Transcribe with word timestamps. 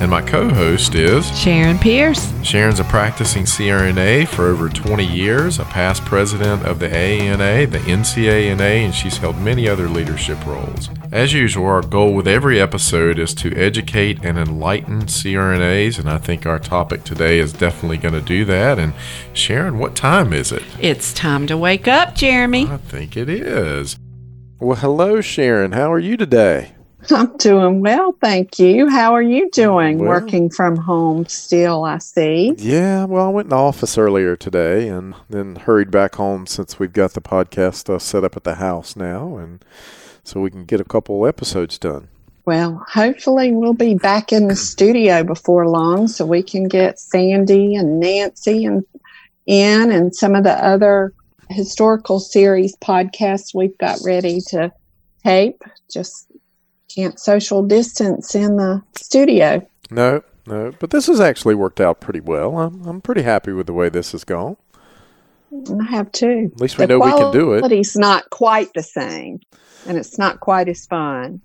And 0.00 0.10
my 0.10 0.22
co 0.22 0.48
host 0.48 0.94
is 0.94 1.30
Sharon 1.38 1.78
Pierce. 1.78 2.32
Sharon's 2.42 2.80
a 2.80 2.84
practicing 2.84 3.44
CRNA 3.44 4.28
for 4.28 4.46
over 4.46 4.70
20 4.70 5.04
years, 5.04 5.58
a 5.58 5.64
past 5.64 6.02
president 6.06 6.64
of 6.64 6.78
the 6.78 6.88
AANA, 6.88 7.70
the 7.70 7.80
NCANA, 7.80 8.60
and 8.60 8.94
she's 8.94 9.18
held 9.18 9.36
many 9.36 9.68
other 9.68 9.90
leadership 9.90 10.42
roles. 10.46 10.88
As 11.12 11.34
usual, 11.34 11.66
our 11.66 11.82
goal 11.82 12.14
with 12.14 12.26
every 12.26 12.58
episode 12.58 13.18
is 13.18 13.34
to 13.34 13.54
educate 13.54 14.24
and 14.24 14.38
enlighten 14.38 15.02
CRNAs, 15.02 15.98
and 15.98 16.08
I 16.08 16.16
think 16.16 16.46
our 16.46 16.58
topic 16.58 17.04
today 17.04 17.38
is 17.38 17.52
definitely 17.52 17.98
going 17.98 18.14
to 18.14 18.22
do 18.22 18.46
that. 18.46 18.78
And 18.78 18.94
Sharon, 19.34 19.78
what 19.78 19.94
time 19.96 20.32
is 20.32 20.50
it? 20.50 20.62
It's 20.80 21.12
time 21.12 21.46
to 21.48 21.58
wake 21.58 21.86
up, 21.86 22.14
Jeremy. 22.14 22.66
I 22.68 22.78
think 22.78 23.18
it 23.18 23.28
is. 23.28 23.98
Well, 24.60 24.78
hello, 24.78 25.20
Sharon. 25.20 25.72
How 25.72 25.92
are 25.92 25.98
you 25.98 26.16
today? 26.16 26.72
I'm 27.12 27.36
doing 27.36 27.80
well, 27.80 28.14
thank 28.20 28.58
you. 28.58 28.88
How 28.88 29.14
are 29.14 29.22
you 29.22 29.50
doing? 29.50 29.98
Well, 29.98 30.08
Working 30.08 30.50
from 30.50 30.76
home 30.76 31.26
still, 31.26 31.84
I 31.84 31.98
see. 31.98 32.54
Yeah, 32.56 33.04
well, 33.04 33.26
I 33.26 33.30
went 33.30 33.46
in 33.46 33.50
the 33.50 33.56
office 33.56 33.98
earlier 33.98 34.36
today 34.36 34.88
and 34.88 35.14
then 35.28 35.56
hurried 35.56 35.90
back 35.90 36.16
home 36.16 36.46
since 36.46 36.78
we've 36.78 36.92
got 36.92 37.12
the 37.12 37.20
podcast 37.20 37.88
uh, 37.92 37.98
set 37.98 38.24
up 38.24 38.36
at 38.36 38.44
the 38.44 38.56
house 38.56 38.96
now, 38.96 39.36
and 39.36 39.64
so 40.24 40.40
we 40.40 40.50
can 40.50 40.64
get 40.64 40.80
a 40.80 40.84
couple 40.84 41.26
episodes 41.26 41.78
done. 41.78 42.08
Well, 42.46 42.84
hopefully, 42.88 43.52
we'll 43.52 43.74
be 43.74 43.94
back 43.94 44.32
in 44.32 44.48
the 44.48 44.56
studio 44.56 45.22
before 45.22 45.68
long 45.68 46.08
so 46.08 46.26
we 46.26 46.42
can 46.42 46.68
get 46.68 46.98
Sandy 46.98 47.74
and 47.74 48.00
Nancy 48.00 48.64
and 48.64 48.84
in 49.46 49.92
and 49.92 50.14
some 50.14 50.34
of 50.34 50.44
the 50.44 50.64
other 50.64 51.12
historical 51.48 52.20
series 52.20 52.76
podcasts 52.76 53.54
we've 53.54 53.76
got 53.78 53.98
ready 54.04 54.40
to 54.48 54.72
tape. 55.24 55.62
Just 55.90 56.29
can't 56.94 57.18
social 57.18 57.62
distance 57.62 58.34
in 58.34 58.56
the 58.56 58.82
studio. 58.96 59.66
No, 59.90 60.22
no. 60.46 60.72
But 60.78 60.90
this 60.90 61.06
has 61.06 61.20
actually 61.20 61.54
worked 61.54 61.80
out 61.80 62.00
pretty 62.00 62.20
well. 62.20 62.58
I'm, 62.58 62.86
I'm 62.86 63.00
pretty 63.00 63.22
happy 63.22 63.52
with 63.52 63.66
the 63.66 63.72
way 63.72 63.88
this 63.88 64.12
has 64.12 64.24
gone. 64.24 64.56
I 65.52 65.84
have 65.90 66.12
too. 66.12 66.50
At 66.54 66.60
least 66.60 66.78
we 66.78 66.86
the 66.86 66.98
know 66.98 67.00
we 67.00 67.10
can 67.10 67.32
do 67.32 67.54
it. 67.54 67.60
Quality's 67.60 67.96
not 67.96 68.30
quite 68.30 68.72
the 68.74 68.82
same, 68.82 69.40
and 69.86 69.98
it's 69.98 70.16
not 70.16 70.40
quite 70.40 70.68
as 70.68 70.86
fun. 70.86 71.40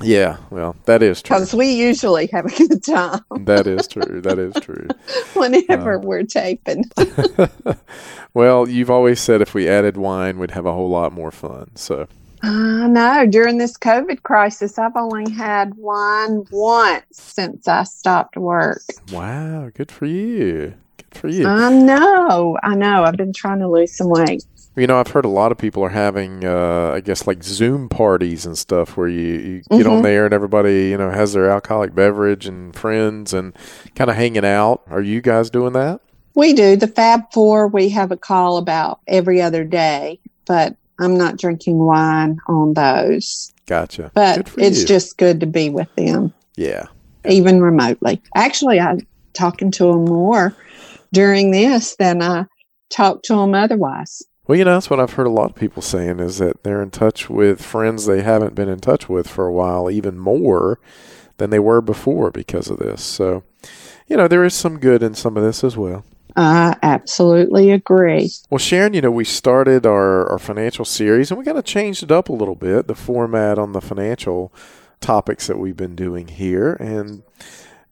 Yeah, 0.00 0.36
well, 0.50 0.76
that 0.84 1.02
is 1.02 1.20
true. 1.22 1.36
Because 1.36 1.54
we 1.54 1.72
usually 1.72 2.28
have 2.32 2.46
a 2.46 2.50
good 2.50 2.84
time. 2.84 3.20
that 3.40 3.66
is 3.66 3.88
true. 3.88 4.20
That 4.20 4.38
is 4.38 4.54
true. 4.62 4.86
Whenever 5.34 5.96
uh, 5.96 6.00
we're 6.00 6.22
taping. 6.22 6.84
well, 8.34 8.68
you've 8.68 8.90
always 8.90 9.20
said 9.20 9.42
if 9.42 9.54
we 9.54 9.68
added 9.68 9.96
wine, 9.96 10.38
we'd 10.38 10.52
have 10.52 10.66
a 10.66 10.72
whole 10.72 10.88
lot 10.88 11.12
more 11.12 11.32
fun. 11.32 11.70
So 11.74 12.06
uh, 12.42 12.86
no, 12.86 13.26
during 13.26 13.58
this 13.58 13.76
COVID 13.76 14.22
crisis, 14.22 14.78
I've 14.78 14.96
only 14.96 15.30
had 15.32 15.74
one 15.74 16.44
once 16.50 17.04
since 17.10 17.66
I 17.66 17.84
stopped 17.84 18.36
work. 18.36 18.82
Wow, 19.12 19.70
good 19.74 19.90
for 19.90 20.06
you. 20.06 20.74
Good 20.96 21.14
for 21.14 21.28
you. 21.28 21.46
I 21.46 21.72
know, 21.72 22.58
I 22.62 22.74
know. 22.74 23.04
I've 23.04 23.16
been 23.16 23.32
trying 23.32 23.60
to 23.60 23.68
lose 23.68 23.96
some 23.96 24.08
weight. 24.08 24.44
You 24.76 24.86
know, 24.86 25.00
I've 25.00 25.08
heard 25.08 25.24
a 25.24 25.28
lot 25.28 25.50
of 25.50 25.58
people 25.58 25.82
are 25.82 25.88
having, 25.88 26.44
uh, 26.44 26.92
I 26.94 27.00
guess, 27.00 27.26
like 27.26 27.42
Zoom 27.42 27.88
parties 27.88 28.46
and 28.46 28.56
stuff 28.56 28.96
where 28.96 29.08
you, 29.08 29.22
you 29.22 29.56
get 29.62 29.70
mm-hmm. 29.70 29.90
on 29.90 30.02
there 30.02 30.24
and 30.24 30.32
everybody, 30.32 30.90
you 30.90 30.96
know, 30.96 31.10
has 31.10 31.32
their 31.32 31.50
alcoholic 31.50 31.96
beverage 31.96 32.46
and 32.46 32.76
friends 32.76 33.34
and 33.34 33.56
kind 33.96 34.08
of 34.08 34.14
hanging 34.14 34.44
out. 34.44 34.82
Are 34.88 35.02
you 35.02 35.20
guys 35.20 35.50
doing 35.50 35.72
that? 35.72 36.00
We 36.36 36.52
do. 36.52 36.76
The 36.76 36.86
Fab 36.86 37.32
Four, 37.32 37.66
we 37.66 37.88
have 37.88 38.12
a 38.12 38.16
call 38.16 38.58
about 38.58 39.00
every 39.08 39.42
other 39.42 39.64
day, 39.64 40.20
but 40.46 40.76
I'm 40.98 41.16
not 41.16 41.36
drinking 41.36 41.78
wine 41.78 42.38
on 42.46 42.74
those. 42.74 43.52
Gotcha. 43.66 44.10
But 44.14 44.50
it's 44.56 44.80
you. 44.80 44.86
just 44.86 45.16
good 45.18 45.40
to 45.40 45.46
be 45.46 45.70
with 45.70 45.94
them. 45.94 46.32
Yeah. 46.56 46.86
Even 47.24 47.60
remotely. 47.60 48.22
Actually, 48.34 48.80
I'm 48.80 49.06
talking 49.34 49.70
to 49.72 49.92
them 49.92 50.04
more 50.06 50.54
during 51.12 51.50
this 51.50 51.96
than 51.96 52.22
I 52.22 52.46
talk 52.90 53.22
to 53.24 53.36
them 53.36 53.54
otherwise. 53.54 54.22
Well, 54.46 54.56
you 54.56 54.64
know, 54.64 54.72
that's 54.72 54.88
what 54.88 54.98
I've 54.98 55.12
heard 55.12 55.26
a 55.26 55.30
lot 55.30 55.50
of 55.50 55.56
people 55.56 55.82
saying 55.82 56.20
is 56.20 56.38
that 56.38 56.62
they're 56.62 56.82
in 56.82 56.90
touch 56.90 57.28
with 57.28 57.62
friends 57.62 58.06
they 58.06 58.22
haven't 58.22 58.54
been 58.54 58.68
in 58.68 58.80
touch 58.80 59.08
with 59.08 59.28
for 59.28 59.46
a 59.46 59.52
while, 59.52 59.90
even 59.90 60.18
more 60.18 60.80
than 61.36 61.50
they 61.50 61.58
were 61.58 61.82
before 61.82 62.30
because 62.30 62.70
of 62.70 62.78
this. 62.78 63.02
So, 63.02 63.44
you 64.06 64.16
know, 64.16 64.26
there 64.26 64.44
is 64.44 64.54
some 64.54 64.78
good 64.78 65.02
in 65.02 65.14
some 65.14 65.36
of 65.36 65.42
this 65.42 65.62
as 65.62 65.76
well. 65.76 66.02
I 66.40 66.76
absolutely 66.84 67.72
agree. 67.72 68.30
Well, 68.48 68.58
Sharon, 68.58 68.94
you 68.94 69.00
know, 69.00 69.10
we 69.10 69.24
started 69.24 69.84
our, 69.84 70.30
our 70.30 70.38
financial 70.38 70.84
series 70.84 71.32
and 71.32 71.38
we 71.38 71.44
kind 71.44 71.58
of 71.58 71.64
changed 71.64 72.04
it 72.04 72.12
up 72.12 72.28
a 72.28 72.32
little 72.32 72.54
bit, 72.54 72.86
the 72.86 72.94
format 72.94 73.58
on 73.58 73.72
the 73.72 73.80
financial 73.80 74.52
topics 75.00 75.48
that 75.48 75.58
we've 75.58 75.76
been 75.76 75.96
doing 75.96 76.28
here. 76.28 76.74
And, 76.74 77.24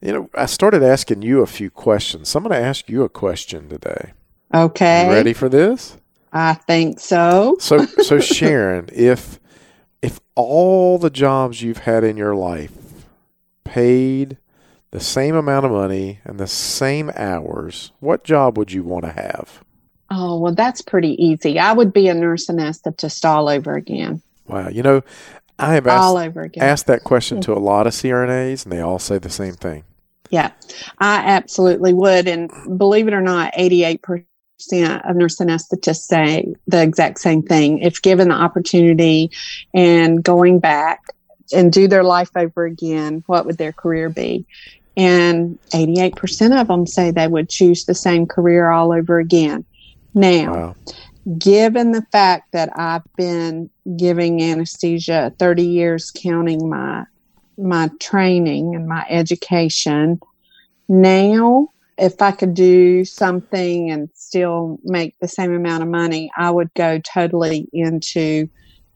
you 0.01 0.13
know, 0.13 0.29
I 0.33 0.45
started 0.45 0.81
asking 0.81 1.23
you 1.23 1.41
a 1.41 1.45
few 1.45 1.69
questions. 1.69 2.29
So 2.29 2.37
I'm 2.39 2.45
going 2.45 2.57
to 2.57 2.65
ask 2.65 2.87
you 2.87 3.03
a 3.03 3.09
question 3.09 3.67
today. 3.67 4.13
Okay. 4.53 5.07
You 5.07 5.11
ready 5.11 5.33
for 5.33 5.49
this? 5.49 5.97
I 6.31 6.53
think 6.53 7.01
so. 7.01 7.57
So, 7.59 7.85
so 7.85 8.19
Sharon, 8.21 8.87
if 8.93 9.41
if 10.01 10.21
all 10.35 10.97
the 10.99 11.09
jobs 11.09 11.61
you've 11.61 11.79
had 11.79 12.05
in 12.05 12.15
your 12.15 12.33
life 12.35 12.71
paid 13.65 14.37
the 14.91 14.99
same 14.99 15.35
amount 15.35 15.65
of 15.65 15.71
money 15.71 16.19
and 16.23 16.39
the 16.39 16.47
same 16.47 17.11
hours, 17.15 17.91
what 17.99 18.23
job 18.23 18.57
would 18.57 18.71
you 18.71 18.83
want 18.83 19.05
to 19.05 19.11
have? 19.11 19.63
Oh, 20.09 20.39
well, 20.39 20.55
that's 20.55 20.81
pretty 20.81 21.21
easy. 21.23 21.59
I 21.59 21.73
would 21.73 21.91
be 21.91 22.07
a 22.07 22.13
nurse 22.13 22.47
anesthetist 22.47 23.25
all 23.25 23.49
over 23.49 23.75
again. 23.75 24.21
Wow. 24.47 24.69
You 24.69 24.81
know, 24.81 25.03
I 25.59 25.73
have 25.73 25.87
asked, 25.87 26.03
all 26.03 26.17
over 26.17 26.41
again. 26.41 26.63
asked 26.63 26.87
that 26.87 27.03
question 27.03 27.41
to 27.41 27.53
a 27.53 27.59
lot 27.59 27.87
of 27.87 27.93
CRNAs, 27.93 28.63
and 28.63 28.71
they 28.71 28.79
all 28.79 28.99
say 28.99 29.17
the 29.17 29.29
same 29.29 29.55
thing. 29.55 29.83
Yeah, 30.29 30.51
I 30.99 31.17
absolutely 31.17 31.93
would. 31.93 32.27
And 32.27 32.49
believe 32.77 33.07
it 33.07 33.13
or 33.13 33.21
not, 33.21 33.53
88% 33.53 33.99
of 35.09 35.15
nurse 35.15 35.37
anesthetists 35.37 36.05
say 36.05 36.53
the 36.67 36.81
exact 36.81 37.19
same 37.19 37.41
thing. 37.41 37.79
If 37.79 38.01
given 38.01 38.29
the 38.29 38.35
opportunity 38.35 39.31
and 39.73 40.23
going 40.23 40.59
back 40.59 41.01
and 41.53 41.71
do 41.71 41.87
their 41.87 42.03
life 42.03 42.31
over 42.35 42.65
again, 42.65 43.23
what 43.27 43.45
would 43.45 43.57
their 43.57 43.73
career 43.73 44.09
be? 44.09 44.45
And 44.95 45.59
88% 45.73 46.59
of 46.59 46.67
them 46.67 46.87
say 46.87 47.11
they 47.11 47.27
would 47.27 47.49
choose 47.49 47.85
the 47.85 47.93
same 47.93 48.25
career 48.25 48.69
all 48.69 48.91
over 48.91 49.19
again. 49.19 49.63
Now, 50.13 50.53
wow. 50.53 50.75
given 51.37 51.91
the 51.91 52.05
fact 52.11 52.51
that 52.53 52.69
I've 52.75 53.03
been 53.15 53.69
giving 53.95 54.41
anesthesia 54.41 55.33
30 55.37 55.63
years 55.63 56.11
counting 56.11 56.69
my 56.69 57.05
my 57.59 57.89
training 57.99 58.75
and 58.75 58.87
my 58.87 59.03
education, 59.09 60.19
now 60.87 61.69
if 61.97 62.21
I 62.21 62.31
could 62.31 62.53
do 62.53 63.03
something 63.03 63.89
and 63.89 64.09
still 64.13 64.79
make 64.83 65.17
the 65.19 65.27
same 65.27 65.53
amount 65.53 65.83
of 65.83 65.89
money, 65.89 66.31
I 66.37 66.51
would 66.51 66.71
go 66.75 66.99
totally 66.99 67.67
into 67.73 68.49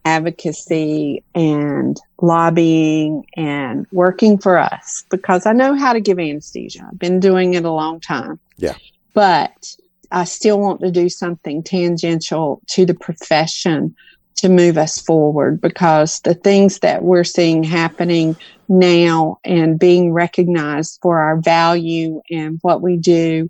advocacy 0.05 1.23
and 1.35 1.99
lobbying 2.21 3.25
and 3.35 3.85
working 3.91 4.37
for 4.37 4.57
us 4.57 5.03
because 5.09 5.45
I 5.45 5.53
know 5.53 5.75
how 5.75 5.93
to 5.93 6.01
give 6.01 6.19
anesthesia. 6.19 6.87
I've 6.87 6.99
been 6.99 7.19
doing 7.19 7.53
it 7.53 7.65
a 7.65 7.71
long 7.71 7.99
time. 7.99 8.39
Yeah. 8.57 8.75
But 9.13 9.75
I 10.11 10.23
still 10.25 10.59
want 10.59 10.81
to 10.81 10.91
do 10.91 11.09
something 11.09 11.63
tangential 11.63 12.61
to 12.69 12.85
the 12.85 12.93
profession 12.93 13.95
to 14.37 14.49
move 14.49 14.77
us 14.77 14.99
forward 14.99 15.61
because 15.61 16.19
the 16.21 16.33
things 16.33 16.79
that 16.79 17.03
we're 17.03 17.23
seeing 17.23 17.63
happening 17.63 18.35
now 18.67 19.37
and 19.43 19.77
being 19.77 20.13
recognized 20.13 20.97
for 21.01 21.19
our 21.19 21.39
value 21.39 22.21
and 22.31 22.57
what 22.61 22.81
we 22.81 22.97
do. 22.97 23.49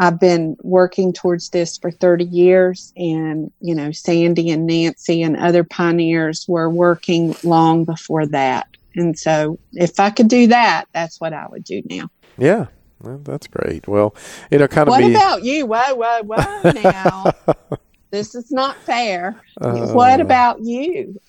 I've 0.00 0.18
been 0.18 0.56
working 0.62 1.12
towards 1.12 1.50
this 1.50 1.76
for 1.76 1.90
30 1.90 2.24
years, 2.24 2.90
and 2.96 3.52
you 3.60 3.74
know, 3.74 3.92
Sandy 3.92 4.50
and 4.50 4.66
Nancy 4.66 5.22
and 5.22 5.36
other 5.36 5.62
pioneers 5.62 6.46
were 6.48 6.70
working 6.70 7.36
long 7.44 7.84
before 7.84 8.26
that. 8.28 8.66
And 8.96 9.16
so, 9.18 9.58
if 9.74 10.00
I 10.00 10.08
could 10.08 10.28
do 10.28 10.46
that, 10.46 10.86
that's 10.94 11.20
what 11.20 11.34
I 11.34 11.46
would 11.50 11.64
do 11.64 11.82
now. 11.84 12.08
Yeah, 12.38 12.68
well, 13.02 13.18
that's 13.18 13.46
great. 13.46 13.86
Well, 13.86 14.16
you 14.50 14.58
know, 14.58 14.68
kind 14.68 14.88
of. 14.88 14.92
What 14.92 15.00
be, 15.00 15.14
about 15.14 15.44
you? 15.44 15.66
Whoa, 15.66 15.94
whoa, 15.94 16.22
whoa! 16.22 16.72
Now, 16.82 17.32
this 18.10 18.34
is 18.34 18.50
not 18.50 18.76
fair. 18.78 19.38
Uh, 19.60 19.88
what 19.88 20.18
about 20.18 20.62
you? 20.62 21.20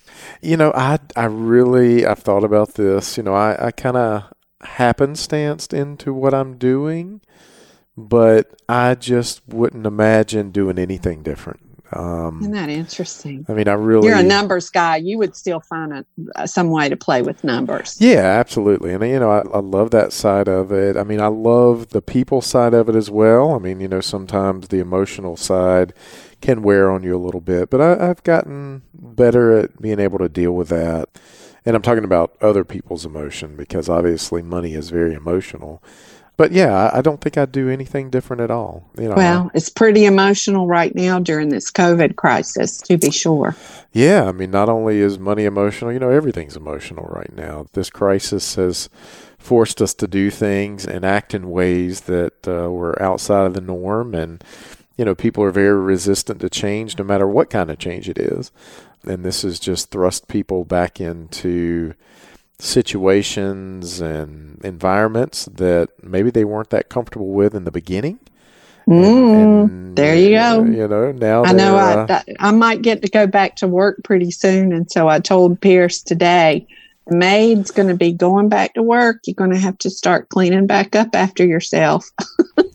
You 0.42 0.56
know, 0.56 0.72
I 0.74 0.98
I 1.18 1.26
really 1.26 2.06
I've 2.06 2.20
thought 2.20 2.46
about 2.46 2.76
this. 2.76 3.18
You 3.18 3.24
know, 3.24 3.34
I 3.34 3.68
I 3.68 3.72
kind 3.72 3.98
of 3.98 4.32
happenstanced 4.62 5.74
into 5.74 6.14
what 6.14 6.34
I'm 6.34 6.58
doing, 6.58 7.20
but 8.07 8.62
I 8.69 8.95
just 8.95 9.42
wouldn't 9.48 9.86
imagine 9.86 10.51
doing 10.51 10.77
anything 10.77 11.24
different. 11.24 11.59
Um, 11.94 12.39
Isn't 12.39 12.53
that 12.53 12.69
interesting? 12.69 13.45
I 13.50 13.53
mean, 13.53 13.68
I 13.68 13.74
really 13.74 14.07
You're 14.07 14.18
a 14.18 14.24
numbers 14.24 14.69
guy. 14.69 14.95
You 14.95 15.18
would 15.18 15.36
still 15.36 15.59
find 15.59 16.06
a, 16.36 16.48
some 16.48 16.69
way 16.69 16.88
to 16.88 16.95
play 16.95 17.21
with 17.21 17.44
numbers. 17.44 17.98
Yeah, 18.00 18.19
absolutely. 18.39 18.94
And, 18.94 19.06
you 19.06 19.19
know, 19.19 19.30
I, 19.30 19.39
I 19.53 19.59
love 19.59 19.92
that 19.92 20.13
side 20.13 20.48
of 20.48 20.71
it. 20.71 20.95
I 20.95 21.03
mean, 21.03 21.19
I 21.19 21.27
love 21.27 21.89
the 21.89 22.01
people 22.01 22.42
side 22.42 22.74
of 22.74 22.88
it 22.88 22.95
as 22.95 23.09
well. 23.09 23.53
I 23.53 23.57
mean, 23.57 23.81
you 23.81 23.89
know, 23.89 24.00
sometimes 24.00 24.69
the 24.69 24.80
emotional 24.80 25.36
side 25.36 25.94
can 26.39 26.63
wear 26.63 26.89
on 26.89 27.03
you 27.03 27.15
a 27.15 27.19
little 27.19 27.42
bit, 27.42 27.69
but 27.69 27.81
I, 27.81 28.09
I've 28.09 28.24
gotten 28.24 28.83
better 28.94 29.57
at 29.57 29.81
being 29.81 30.00
able 30.00 30.19
to 30.19 30.30
deal 30.30 30.53
with 30.53 30.69
that. 30.69 31.09
And 31.65 31.75
I'm 31.75 31.81
talking 31.81 32.06
about 32.06 32.38
other 32.42 32.63
people's 32.63 33.06
emotion 33.06 33.56
because 33.56 33.89
obviously 33.89 34.42
money 34.42 34.74
is 34.74 34.89
very 34.89 35.13
emotional. 35.13 35.83
But 36.42 36.54
yeah, 36.54 36.90
I, 36.92 37.02
don't 37.02 37.22
think 37.22 37.38
I'd 37.38 37.52
do 37.52 37.70
anything 37.70 38.10
different 38.10 38.42
at 38.42 38.50
all. 38.50 38.90
You 38.98 39.10
know, 39.10 39.14
Well, 39.14 39.52
it's 39.54 39.70
pretty 39.70 40.06
emotional 40.06 40.66
right 40.66 40.96
now 40.96 41.20
during 41.20 41.50
this 41.50 41.70
COVID 41.70 42.16
crisis, 42.16 42.80
to 42.80 42.98
be 42.98 43.12
sure. 43.12 43.56
Yeah, 43.94 44.28
I 44.28 44.32
mean, 44.32 44.50
not 44.50 44.68
only 44.68 45.02
is 45.02 45.20
money 45.20 45.46
emotional, 45.46 45.94
you 45.94 46.00
know, 46.00 46.10
everything's 46.10 46.56
emotional 46.56 47.06
right 47.12 47.32
now. 47.36 47.68
This 47.74 47.92
crisis 47.92 48.56
has 48.56 48.90
forced 49.38 49.84
us 49.84 49.94
to 49.94 50.08
do 50.08 50.32
things 50.32 50.84
and 50.84 51.06
act 51.06 51.36
in 51.36 51.52
ways 51.52 52.02
that 52.02 52.48
uh, 52.48 52.72
were 52.72 53.00
outside 53.00 53.46
of 53.46 53.54
the 53.54 53.62
norm. 53.62 54.16
And, 54.16 54.44
you 54.98 55.06
know, 55.06 55.14
people 55.14 55.44
are 55.44 55.52
very 55.52 55.80
resistant 55.80 56.42
to 56.42 56.50
change, 56.50 56.98
no 56.98 57.04
matter 57.04 57.28
what 57.28 57.52
kind 57.52 57.70
of 57.70 57.78
change 57.78 58.10
it 58.10 58.18
is. 58.18 58.52
And 59.04 59.24
this 59.24 59.44
has 59.44 59.60
just 59.60 59.92
thrust 59.92 60.28
people 60.28 60.66
back 60.66 61.00
into 61.00 61.94
situations 62.62 64.00
and 64.00 64.63
environments 64.63 65.46
that 65.46 65.90
maybe 66.04 66.30
they 66.30 66.46
weren't 66.46 66.69
that 66.69 66.90
comfortable 66.90 67.30
with 67.30 67.56
in 67.56 67.63
the 67.63 67.72
beginning. 67.72 68.19
Mm, 68.88 69.96
there 69.96 70.16
you 70.16 70.31
go. 70.31 70.63
You 70.63 70.88
know, 70.88 71.12
now 71.12 71.44
I 71.44 71.54
know 71.54 71.75
I, 71.75 71.94
uh, 71.94 72.22
I 72.40 72.52
might 72.52 72.81
get 72.81 73.02
to 73.02 73.10
go 73.10 73.25
back 73.25 73.56
to 73.58 73.68
work 73.68 74.02
pretty 74.04 74.31
soon. 74.31 74.74
And 74.74 74.90
so 74.92 75.08
I 75.08 75.19
told 75.19 75.60
Pierce 75.62 76.02
today, 76.02 76.68
the 77.08 77.16
maid's 77.16 77.72
going 77.72 77.88
to 77.88 77.96
be 77.96 78.12
going 78.12 78.50
back 78.50 78.74
to 78.75 78.84
work. 78.84 79.22
You're 79.25 79.36
going 79.36 79.52
to 79.52 79.58
have 79.58 79.78
to 79.80 79.90
start 79.90 80.30
cleaning 80.30 80.68
back 80.68 80.96
up 80.96 81.16
after 81.16 81.46
yourself. 81.46 82.10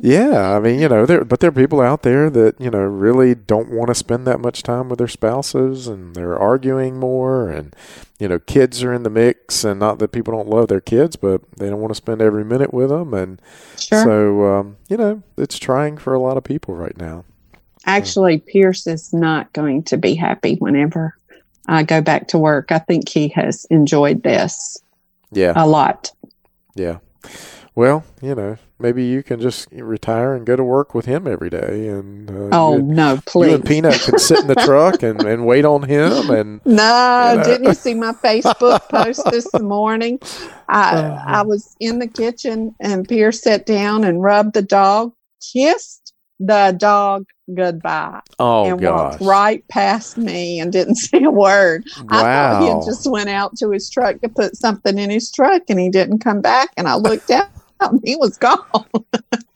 Yeah, 0.00 0.54
I 0.56 0.60
mean, 0.60 0.78
you 0.80 0.88
know, 0.88 1.06
there 1.06 1.24
but 1.24 1.40
there 1.40 1.48
are 1.48 1.52
people 1.52 1.80
out 1.80 2.02
there 2.02 2.30
that 2.30 2.60
you 2.60 2.70
know 2.70 2.78
really 2.80 3.34
don't 3.34 3.70
want 3.70 3.88
to 3.88 3.94
spend 3.94 4.26
that 4.26 4.38
much 4.38 4.62
time 4.62 4.88
with 4.88 4.98
their 4.98 5.08
spouses, 5.08 5.88
and 5.88 6.14
they're 6.14 6.38
arguing 6.38 7.00
more, 7.00 7.50
and 7.50 7.74
you 8.20 8.28
know, 8.28 8.38
kids 8.38 8.82
are 8.84 8.92
in 8.92 9.02
the 9.02 9.10
mix, 9.10 9.64
and 9.64 9.80
not 9.80 9.98
that 9.98 10.12
people 10.12 10.32
don't 10.34 10.48
love 10.48 10.68
their 10.68 10.80
kids, 10.80 11.16
but 11.16 11.40
they 11.56 11.68
don't 11.68 11.80
want 11.80 11.90
to 11.90 11.96
spend 11.96 12.22
every 12.22 12.44
minute 12.44 12.72
with 12.72 12.90
them, 12.90 13.12
and 13.12 13.40
Sure. 13.76 14.04
so 14.04 14.44
um, 14.44 14.76
you 14.88 14.96
know, 14.96 15.22
it's 15.36 15.58
trying 15.58 15.96
for 15.98 16.14
a 16.14 16.20
lot 16.20 16.36
of 16.36 16.44
people 16.44 16.76
right 16.76 16.96
now. 16.96 17.24
Actually, 17.86 18.38
Pierce 18.38 18.86
is 18.86 19.12
not 19.12 19.52
going 19.52 19.82
to 19.84 19.96
be 19.96 20.14
happy 20.14 20.56
whenever 20.56 21.16
I 21.66 21.82
go 21.82 22.02
back 22.02 22.28
to 22.28 22.38
work. 22.38 22.70
I 22.70 22.78
think 22.78 23.08
he 23.08 23.28
has 23.28 23.64
enjoyed 23.70 24.22
this 24.22 24.78
Yeah, 25.32 25.54
a 25.56 25.66
lot. 25.66 26.12
yeah. 26.76 26.98
Well, 27.78 28.02
you 28.20 28.34
know, 28.34 28.56
maybe 28.80 29.04
you 29.04 29.22
can 29.22 29.40
just 29.40 29.68
retire 29.70 30.34
and 30.34 30.44
go 30.44 30.56
to 30.56 30.64
work 30.64 30.96
with 30.96 31.04
him 31.04 31.28
every 31.28 31.48
day, 31.48 31.86
and 31.86 32.28
uh, 32.28 32.48
Oh, 32.50 32.76
you, 32.78 32.82
no, 32.82 33.20
you 33.36 33.54
and 33.54 33.64
Peanut 33.64 34.00
can 34.00 34.18
sit 34.18 34.40
in 34.40 34.48
the 34.48 34.54
truck 34.66 35.04
and, 35.04 35.22
and 35.22 35.46
wait 35.46 35.64
on 35.64 35.84
him, 35.84 36.28
and 36.28 36.60
No, 36.66 37.30
You 37.30 37.36
know? 37.38 37.44
didn't 37.44 37.66
you 37.68 37.74
see 37.74 37.94
my 37.94 38.14
Facebook 38.14 38.80
post 38.88 39.22
this 39.30 39.46
morning? 39.60 40.18
I 40.68 40.96
Uh-huh. 40.96 41.24
I 41.28 41.42
was 41.42 41.76
in 41.78 42.00
the 42.00 42.08
kitchen 42.08 42.74
and 42.80 43.08
Pierce 43.08 43.42
sat 43.42 43.64
down 43.64 44.02
and 44.02 44.20
rubbed 44.24 44.54
the 44.54 44.62
dog, 44.62 45.12
kissed 45.52 46.14
the 46.40 46.76
dog 46.76 47.26
goodbye, 47.54 48.20
oh 48.40 48.64
and 48.64 48.80
gosh, 48.80 49.20
walked 49.20 49.22
right 49.22 49.68
past 49.68 50.18
me 50.18 50.58
and 50.58 50.72
didn't 50.72 50.96
say 50.96 51.22
a 51.22 51.30
word. 51.30 51.84
I 52.08 52.22
thought 52.22 52.62
he 52.62 52.68
had 52.70 52.82
just 52.84 53.08
went 53.08 53.28
out 53.28 53.56
to 53.58 53.70
his 53.70 53.88
truck 53.88 54.20
to 54.22 54.28
put 54.28 54.56
something 54.56 54.98
in 54.98 55.10
his 55.10 55.30
truck 55.30 55.62
and 55.68 55.78
he 55.78 55.88
didn't 55.90 56.18
come 56.18 56.40
back. 56.40 56.70
And 56.76 56.88
I 56.88 56.96
looked 56.96 57.30
out 57.30 57.48
he 58.04 58.16
was 58.16 58.36
gone. 58.38 58.64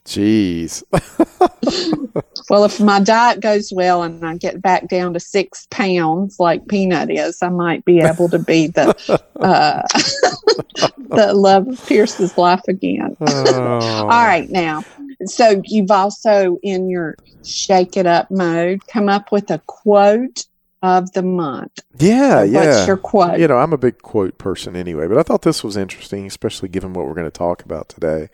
jeez. 0.04 0.82
Well, 2.50 2.64
if 2.64 2.80
my 2.80 3.00
diet 3.00 3.40
goes 3.40 3.72
well 3.72 4.02
and 4.02 4.24
I 4.26 4.36
get 4.36 4.60
back 4.60 4.88
down 4.88 5.14
to 5.14 5.20
six 5.20 5.66
pounds 5.70 6.38
like 6.38 6.69
Peanut 6.69 7.10
is, 7.10 7.42
I 7.42 7.48
might 7.48 7.84
be 7.84 8.00
able 8.00 8.28
to 8.28 8.38
be 8.38 8.66
the 8.66 8.90
uh, 9.40 9.82
the 11.08 11.32
love 11.32 11.69
of 11.69 11.86
Pierce's 11.86 12.36
life 12.36 12.62
again. 12.69 13.16
Oh. 13.20 13.78
All 14.02 14.26
right, 14.26 14.50
now, 14.50 14.84
so 15.24 15.62
you've 15.64 15.90
also 15.90 16.58
in 16.62 16.90
your 16.90 17.16
shake 17.44 17.96
it 17.96 18.06
up 18.06 18.30
mode 18.30 18.86
come 18.86 19.08
up 19.08 19.32
with 19.32 19.50
a 19.50 19.60
quote 19.66 20.44
of 20.82 21.12
the 21.12 21.23
month. 21.23 21.79
Yeah, 21.99 22.40
What's 22.40 22.52
yeah. 22.52 22.87
your 22.87 22.96
quote? 22.96 23.38
You 23.38 23.49
know, 23.49 23.58
I'm 23.58 23.73
a 23.73 23.79
big 23.79 24.02
quote 24.02 24.38
person 24.38 24.75
anyway, 24.76 25.06
but 25.06 25.17
I 25.19 25.23
thought 25.23 25.43
this 25.43 25.62
was 25.62 25.76
interesting, 25.76 26.26
especially 26.26 26.69
given 26.69 26.93
what 26.93 27.06
we're 27.06 27.14
going 27.14 27.26
to 27.26 27.31
talk 27.31 27.62
about 27.64 27.88
today. 27.88 28.29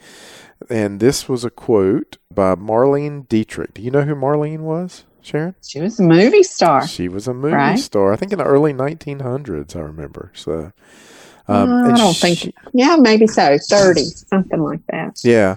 And 0.70 0.98
this 1.00 1.28
was 1.28 1.44
a 1.44 1.50
quote 1.50 2.16
by 2.34 2.54
Marlene 2.54 3.28
Dietrich. 3.28 3.74
Do 3.74 3.82
you 3.82 3.90
know 3.90 4.02
who 4.02 4.14
Marlene 4.14 4.60
was, 4.60 5.04
Sharon? 5.22 5.54
she 5.62 5.80
was 5.80 6.00
a 6.00 6.02
movie 6.02 6.42
star. 6.42 6.86
She 6.86 7.08
was 7.08 7.28
a 7.28 7.34
movie 7.34 7.54
Right. 7.54 7.78
star, 7.78 8.12
I 8.12 8.16
think 8.16 8.32
in 8.32 8.38
the 8.38 8.44
early 8.44 8.72
1900s, 8.72 9.76
I 9.76 9.80
remember. 9.80 10.32
So, 10.34 10.72
um, 11.46 11.72
I 11.84 11.96
don't 11.96 12.12
she- 12.14 12.34
think. 12.34 12.54
Yeah, 12.72 12.96
maybe 12.98 13.26
so. 13.26 13.56
Thirty, 13.68 14.04
something 14.04 14.60
like 14.60 14.80
that. 14.90 15.20
Yeah. 15.22 15.56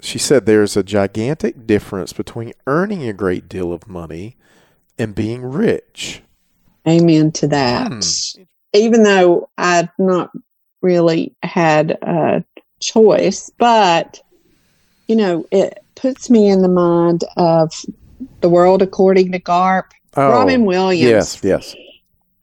She 0.00 0.18
said 0.18 0.44
there's 0.44 0.76
a 0.76 0.82
gigantic 0.82 1.66
difference 1.66 2.12
between 2.12 2.52
earning 2.66 3.08
a 3.08 3.12
great 3.14 3.48
deal 3.48 3.72
of 3.72 3.88
money 3.88 4.36
and 4.98 5.14
being 5.14 5.44
rich. 5.44 6.22
Amen 6.86 7.32
to 7.32 7.48
that. 7.48 7.92
Hmm. 7.92 8.42
Even 8.72 9.02
though 9.02 9.48
I'd 9.56 9.90
not 9.98 10.30
really 10.82 11.34
had 11.42 11.92
a 12.02 12.44
choice, 12.80 13.50
but 13.58 14.20
you 15.06 15.16
know, 15.16 15.46
it 15.50 15.84
puts 15.94 16.30
me 16.30 16.48
in 16.48 16.62
the 16.62 16.68
mind 16.68 17.24
of 17.36 17.72
the 18.40 18.48
world 18.48 18.82
according 18.82 19.32
to 19.32 19.40
Garp. 19.40 19.84
Oh, 20.16 20.30
Robin 20.30 20.64
Williams. 20.64 21.40
yes, 21.42 21.44
yes. 21.44 21.74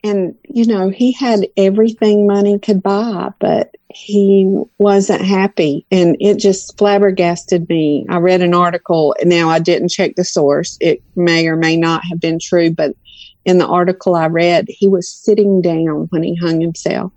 And, 0.04 0.36
you 0.44 0.66
know, 0.66 0.90
he 0.90 1.12
had 1.12 1.48
everything 1.58 2.26
money 2.26 2.60
could 2.60 2.82
buy, 2.82 3.30
but 3.40 3.76
he 3.96 4.64
wasn't 4.78 5.22
happy. 5.22 5.86
And 5.92 6.18
it 6.20 6.38
just 6.38 6.78
flabbergasted 6.78 7.70
me. 7.70 8.06
I 8.10 8.18
read 8.18 8.42
an 8.42 8.54
article. 8.54 9.16
And 9.20 9.30
now, 9.30 9.50
I 9.50 9.60
didn't 9.60 9.90
check 9.90 10.16
the 10.16 10.24
source. 10.24 10.78
It 10.82 11.02
may 11.16 11.48
or 11.48 11.56
may 11.56 11.78
not 11.78 12.04
have 12.06 12.20
been 12.20 12.40
true, 12.40 12.72
but 12.72 12.96
in 13.46 13.58
the 13.58 13.68
article 13.68 14.16
I 14.16 14.28
read, 14.28 14.66
he 14.70 14.88
was 14.88 15.10
sitting 15.10 15.62
down 15.62 16.08
when 16.10 16.24
he 16.24 16.36
hung 16.36 16.62
himself. 16.62 17.12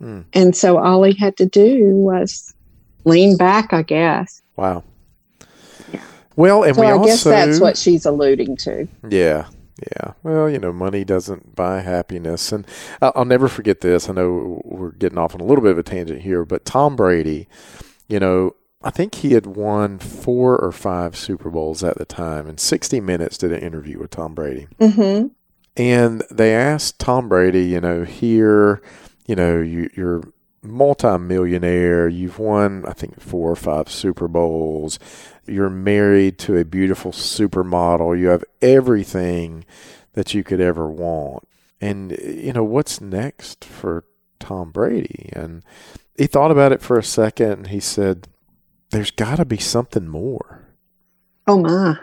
Hmm. 0.00 0.22
And 0.32 0.56
so 0.56 0.78
all 0.78 1.02
he 1.02 1.14
had 1.14 1.36
to 1.38 1.46
do 1.46 1.90
was 1.90 2.54
lean 3.04 3.36
back, 3.36 3.72
I 3.72 3.82
guess. 3.82 4.42
Wow. 4.56 4.84
Yeah. 5.92 6.02
Well, 6.36 6.64
and 6.64 6.74
So 6.74 6.82
we 6.82 6.88
I 6.88 6.92
also 6.92 7.06
guess 7.06 7.24
that's 7.24 7.60
what 7.60 7.76
she's 7.76 8.04
alluding 8.04 8.56
to. 8.58 8.88
Yeah, 9.08 9.46
yeah. 9.92 10.12
Well, 10.22 10.48
you 10.48 10.58
know, 10.58 10.72
money 10.72 11.04
doesn't 11.04 11.54
buy 11.54 11.80
happiness, 11.80 12.52
and 12.52 12.66
I'll, 13.02 13.24
never 13.24 13.48
forget 13.48 13.80
this. 13.80 14.08
I 14.08 14.12
know 14.12 14.60
we're 14.64 14.92
getting 14.92 15.18
off 15.18 15.34
on 15.34 15.40
a 15.40 15.44
little 15.44 15.62
bit 15.62 15.72
of 15.72 15.78
a 15.78 15.82
tangent 15.82 16.22
here, 16.22 16.44
but 16.44 16.64
Tom 16.64 16.96
Brady, 16.96 17.48
you 18.08 18.18
know, 18.18 18.54
I 18.82 18.90
think 18.90 19.16
he 19.16 19.32
had 19.32 19.46
won 19.46 19.98
four 19.98 20.56
or 20.56 20.70
five 20.72 21.16
Super 21.16 21.50
Bowls 21.50 21.82
at 21.82 21.96
the 21.96 22.04
time, 22.04 22.46
and 22.46 22.60
60 22.60 23.00
Minutes 23.00 23.38
did 23.38 23.52
an 23.52 23.60
interview 23.60 23.98
with 23.98 24.10
Tom 24.10 24.34
Brady. 24.34 24.68
Mm-hmm. 24.78 25.28
And 25.76 26.22
they 26.30 26.54
asked 26.54 26.98
Tom 26.98 27.28
Brady, 27.28 27.64
you 27.64 27.80
know, 27.80 28.04
here, 28.04 28.82
you 29.26 29.34
know, 29.34 29.60
you, 29.60 29.90
you're 29.96 30.22
multi-millionaire. 30.64 32.08
You've 32.08 32.38
won, 32.38 32.84
I 32.86 32.92
think, 32.92 33.20
four 33.20 33.50
or 33.50 33.56
five 33.56 33.88
Super 33.88 34.28
Bowls. 34.28 34.98
You're 35.46 35.70
married 35.70 36.38
to 36.40 36.56
a 36.56 36.64
beautiful 36.64 37.12
supermodel. 37.12 38.18
You 38.18 38.28
have 38.28 38.44
everything 38.62 39.64
that 40.14 40.34
you 40.34 40.42
could 40.42 40.60
ever 40.60 40.88
want. 40.88 41.46
And, 41.80 42.12
you 42.12 42.52
know, 42.52 42.64
what's 42.64 43.00
next 43.00 43.64
for 43.64 44.04
Tom 44.38 44.70
Brady? 44.70 45.30
And 45.32 45.62
he 46.16 46.26
thought 46.26 46.50
about 46.50 46.72
it 46.72 46.82
for 46.82 46.98
a 46.98 47.04
second 47.04 47.52
and 47.52 47.66
he 47.68 47.80
said, 47.80 48.28
There's 48.90 49.10
got 49.10 49.36
to 49.36 49.44
be 49.44 49.58
something 49.58 50.08
more. 50.08 50.68
Oh, 51.46 51.58
my. 51.58 51.98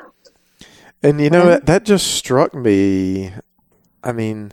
And, 1.01 1.19
you 1.19 1.31
know, 1.31 1.45
that, 1.47 1.65
that 1.65 1.85
just 1.85 2.13
struck 2.13 2.53
me. 2.53 3.31
I 4.03 4.11
mean, 4.11 4.51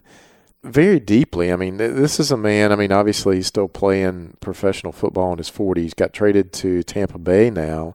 very 0.65 0.99
deeply. 0.99 1.53
I 1.53 1.57
mean, 1.57 1.77
this 1.77 2.19
is 2.19 2.31
a 2.31 2.37
man. 2.37 2.73
I 2.73 2.77
mean, 2.77 2.93
obviously, 2.93 3.37
he's 3.37 3.47
still 3.47 3.69
playing 3.69 4.37
professional 4.41 4.93
football 4.93 5.33
in 5.33 5.39
his 5.39 5.51
40s. 5.51 5.95
Got 5.95 6.13
traded 6.13 6.53
to 6.55 6.83
Tampa 6.83 7.19
Bay 7.19 7.51
now. 7.51 7.95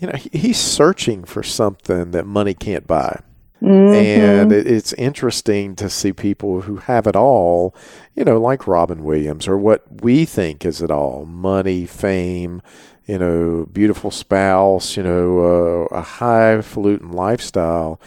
You 0.00 0.08
know, 0.08 0.18
he's 0.32 0.58
searching 0.58 1.24
for 1.24 1.42
something 1.42 2.12
that 2.12 2.26
money 2.26 2.54
can't 2.54 2.86
buy. 2.86 3.20
Mm-hmm. 3.62 3.94
And 3.94 4.52
it's 4.52 4.94
interesting 4.94 5.76
to 5.76 5.90
see 5.90 6.14
people 6.14 6.62
who 6.62 6.76
have 6.76 7.06
it 7.06 7.14
all, 7.14 7.74
you 8.14 8.24
know, 8.24 8.40
like 8.40 8.66
Robin 8.66 9.04
Williams 9.04 9.46
or 9.46 9.58
what 9.58 10.02
we 10.02 10.24
think 10.24 10.64
is 10.64 10.80
it 10.80 10.90
all 10.90 11.26
money, 11.26 11.84
fame, 11.84 12.62
you 13.06 13.18
know, 13.18 13.66
beautiful 13.70 14.10
spouse, 14.10 14.96
you 14.96 15.02
know, 15.02 15.88
uh, 15.92 15.96
a 15.96 16.00
highfalutin 16.00 17.12
lifestyle 17.12 18.00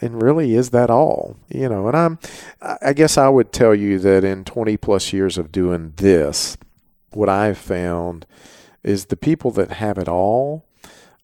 and 0.00 0.22
really 0.22 0.54
is 0.54 0.70
that 0.70 0.90
all 0.90 1.36
you 1.48 1.68
know 1.68 1.86
and 1.86 1.96
i'm 1.96 2.18
i 2.82 2.92
guess 2.92 3.16
i 3.16 3.28
would 3.28 3.52
tell 3.52 3.74
you 3.74 3.98
that 3.98 4.24
in 4.24 4.44
20 4.44 4.76
plus 4.76 5.12
years 5.12 5.38
of 5.38 5.52
doing 5.52 5.92
this 5.96 6.56
what 7.12 7.28
i've 7.28 7.58
found 7.58 8.26
is 8.82 9.06
the 9.06 9.16
people 9.16 9.50
that 9.50 9.70
have 9.72 9.96
it 9.96 10.08
all 10.08 10.66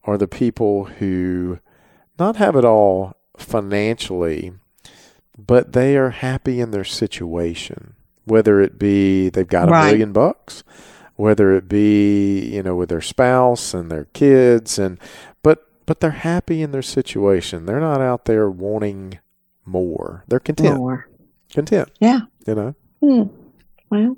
are 0.04 0.18
the 0.18 0.28
people 0.28 0.84
who 0.84 1.58
not 2.18 2.36
have 2.36 2.56
it 2.56 2.64
all 2.64 3.16
financially 3.36 4.52
but 5.38 5.72
they 5.72 5.96
are 5.96 6.10
happy 6.10 6.60
in 6.60 6.70
their 6.70 6.84
situation 6.84 7.94
whether 8.24 8.60
it 8.60 8.78
be 8.78 9.28
they've 9.28 9.48
got 9.48 9.68
a 9.68 9.72
right. 9.72 9.90
million 9.90 10.12
bucks 10.12 10.62
whether 11.16 11.54
it 11.54 11.68
be 11.68 12.40
you 12.54 12.62
know 12.62 12.74
with 12.74 12.88
their 12.88 13.00
spouse 13.00 13.74
and 13.74 13.90
their 13.90 14.06
kids 14.12 14.78
and 14.78 14.98
but 15.42 15.70
but 15.90 15.98
they're 15.98 16.12
happy 16.12 16.62
in 16.62 16.70
their 16.70 16.82
situation. 16.82 17.66
They're 17.66 17.80
not 17.80 18.00
out 18.00 18.26
there 18.26 18.48
wanting 18.48 19.18
more. 19.64 20.22
They're 20.28 20.38
content. 20.38 20.76
More. 20.76 21.08
Content. 21.52 21.90
Yeah. 21.98 22.20
You 22.46 22.54
know. 22.54 22.74
Hmm. 23.00 23.22
Well, 23.90 24.16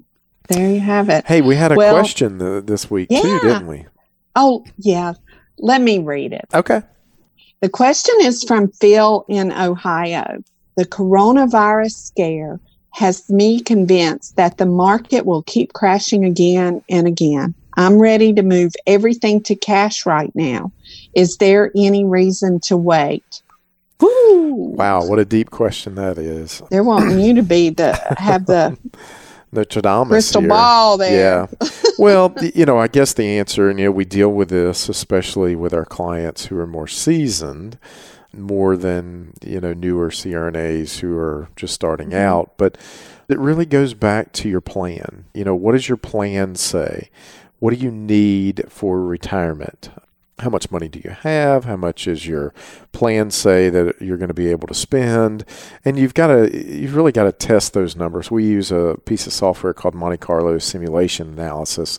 there 0.48 0.70
you 0.70 0.80
have 0.80 1.08
it. 1.08 1.26
Hey, 1.26 1.40
we 1.40 1.56
had 1.56 1.72
a 1.72 1.76
well, 1.76 1.94
question 1.94 2.66
this 2.66 2.90
week 2.90 3.08
yeah. 3.10 3.22
too, 3.22 3.40
didn't 3.40 3.66
we? 3.66 3.86
Oh, 4.36 4.66
yeah. 4.76 5.14
Let 5.58 5.80
me 5.80 5.98
read 5.98 6.32
it. 6.32 6.46
Okay. 6.54 6.82
The 7.60 7.68
question 7.68 8.14
is 8.20 8.42
from 8.42 8.68
Phil 8.68 9.24
in 9.28 9.52
Ohio. 9.52 10.42
The 10.76 10.86
coronavirus 10.86 11.92
scare 11.92 12.60
has 12.90 13.28
me 13.30 13.60
convinced 13.60 14.36
that 14.36 14.58
the 14.58 14.66
market 14.66 15.24
will 15.24 15.42
keep 15.42 15.72
crashing 15.72 16.24
again 16.24 16.82
and 16.88 17.06
again. 17.06 17.54
I'm 17.74 17.98
ready 17.98 18.32
to 18.34 18.42
move 18.42 18.72
everything 18.86 19.42
to 19.44 19.54
cash 19.54 20.04
right 20.04 20.34
now. 20.34 20.72
Is 21.14 21.38
there 21.38 21.70
any 21.74 22.04
reason 22.04 22.60
to 22.64 22.76
wait? 22.76 23.42
Woo! 24.00 24.54
Wow, 24.54 25.06
what 25.06 25.18
a 25.18 25.24
deep 25.24 25.50
question 25.50 25.94
that 25.94 26.18
is. 26.18 26.60
They're 26.70 26.84
wanting 26.84 27.20
you 27.20 27.34
to 27.34 27.42
be 27.42 27.70
the 27.70 27.94
have 28.18 28.46
the 28.46 28.76
Nostradamus 29.52 30.08
crystal 30.08 30.40
here. 30.40 30.48
ball 30.48 30.96
there. 30.96 31.46
Yeah. 31.60 31.68
well, 31.98 32.34
you 32.54 32.64
know, 32.64 32.78
I 32.78 32.88
guess 32.88 33.12
the 33.12 33.38
answer, 33.38 33.68
and 33.68 33.78
you 33.78 33.86
know, 33.86 33.92
we 33.92 34.04
deal 34.04 34.30
with 34.30 34.48
this 34.48 34.88
especially 34.88 35.54
with 35.54 35.74
our 35.74 35.84
clients 35.84 36.46
who 36.46 36.58
are 36.58 36.66
more 36.66 36.88
seasoned, 36.88 37.78
more 38.32 38.76
than 38.76 39.34
you 39.44 39.60
know 39.60 39.74
newer 39.74 40.10
CRNAs 40.10 41.00
who 41.00 41.16
are 41.16 41.48
just 41.56 41.74
starting 41.74 42.08
mm-hmm. 42.08 42.18
out. 42.18 42.54
But 42.56 42.78
it 43.28 43.38
really 43.38 43.66
goes 43.66 43.94
back 43.94 44.32
to 44.34 44.48
your 44.48 44.60
plan. 44.60 45.26
You 45.34 45.44
know, 45.44 45.54
what 45.54 45.72
does 45.72 45.88
your 45.88 45.98
plan 45.98 46.54
say? 46.54 47.10
What 47.58 47.74
do 47.74 47.80
you 47.80 47.92
need 47.92 48.64
for 48.68 49.00
retirement? 49.04 49.90
How 50.42 50.50
much 50.50 50.70
money 50.70 50.88
do 50.88 51.00
you 51.02 51.10
have? 51.10 51.64
How 51.64 51.76
much 51.76 52.06
is 52.06 52.26
your 52.26 52.52
plan 52.92 53.30
say 53.30 53.70
that 53.70 54.00
you're 54.00 54.16
going 54.16 54.28
to 54.28 54.34
be 54.34 54.50
able 54.50 54.68
to 54.68 54.74
spend? 54.74 55.44
And 55.84 55.98
you've 55.98 56.14
got 56.14 56.28
to, 56.28 56.50
you've 56.52 56.94
really 56.94 57.12
got 57.12 57.24
to 57.24 57.32
test 57.32 57.72
those 57.72 57.96
numbers. 57.96 58.30
We 58.30 58.44
use 58.44 58.70
a 58.70 58.96
piece 59.04 59.26
of 59.26 59.32
software 59.32 59.72
called 59.72 59.94
Monte 59.94 60.18
Carlo 60.18 60.58
Simulation 60.58 61.28
Analysis. 61.28 61.98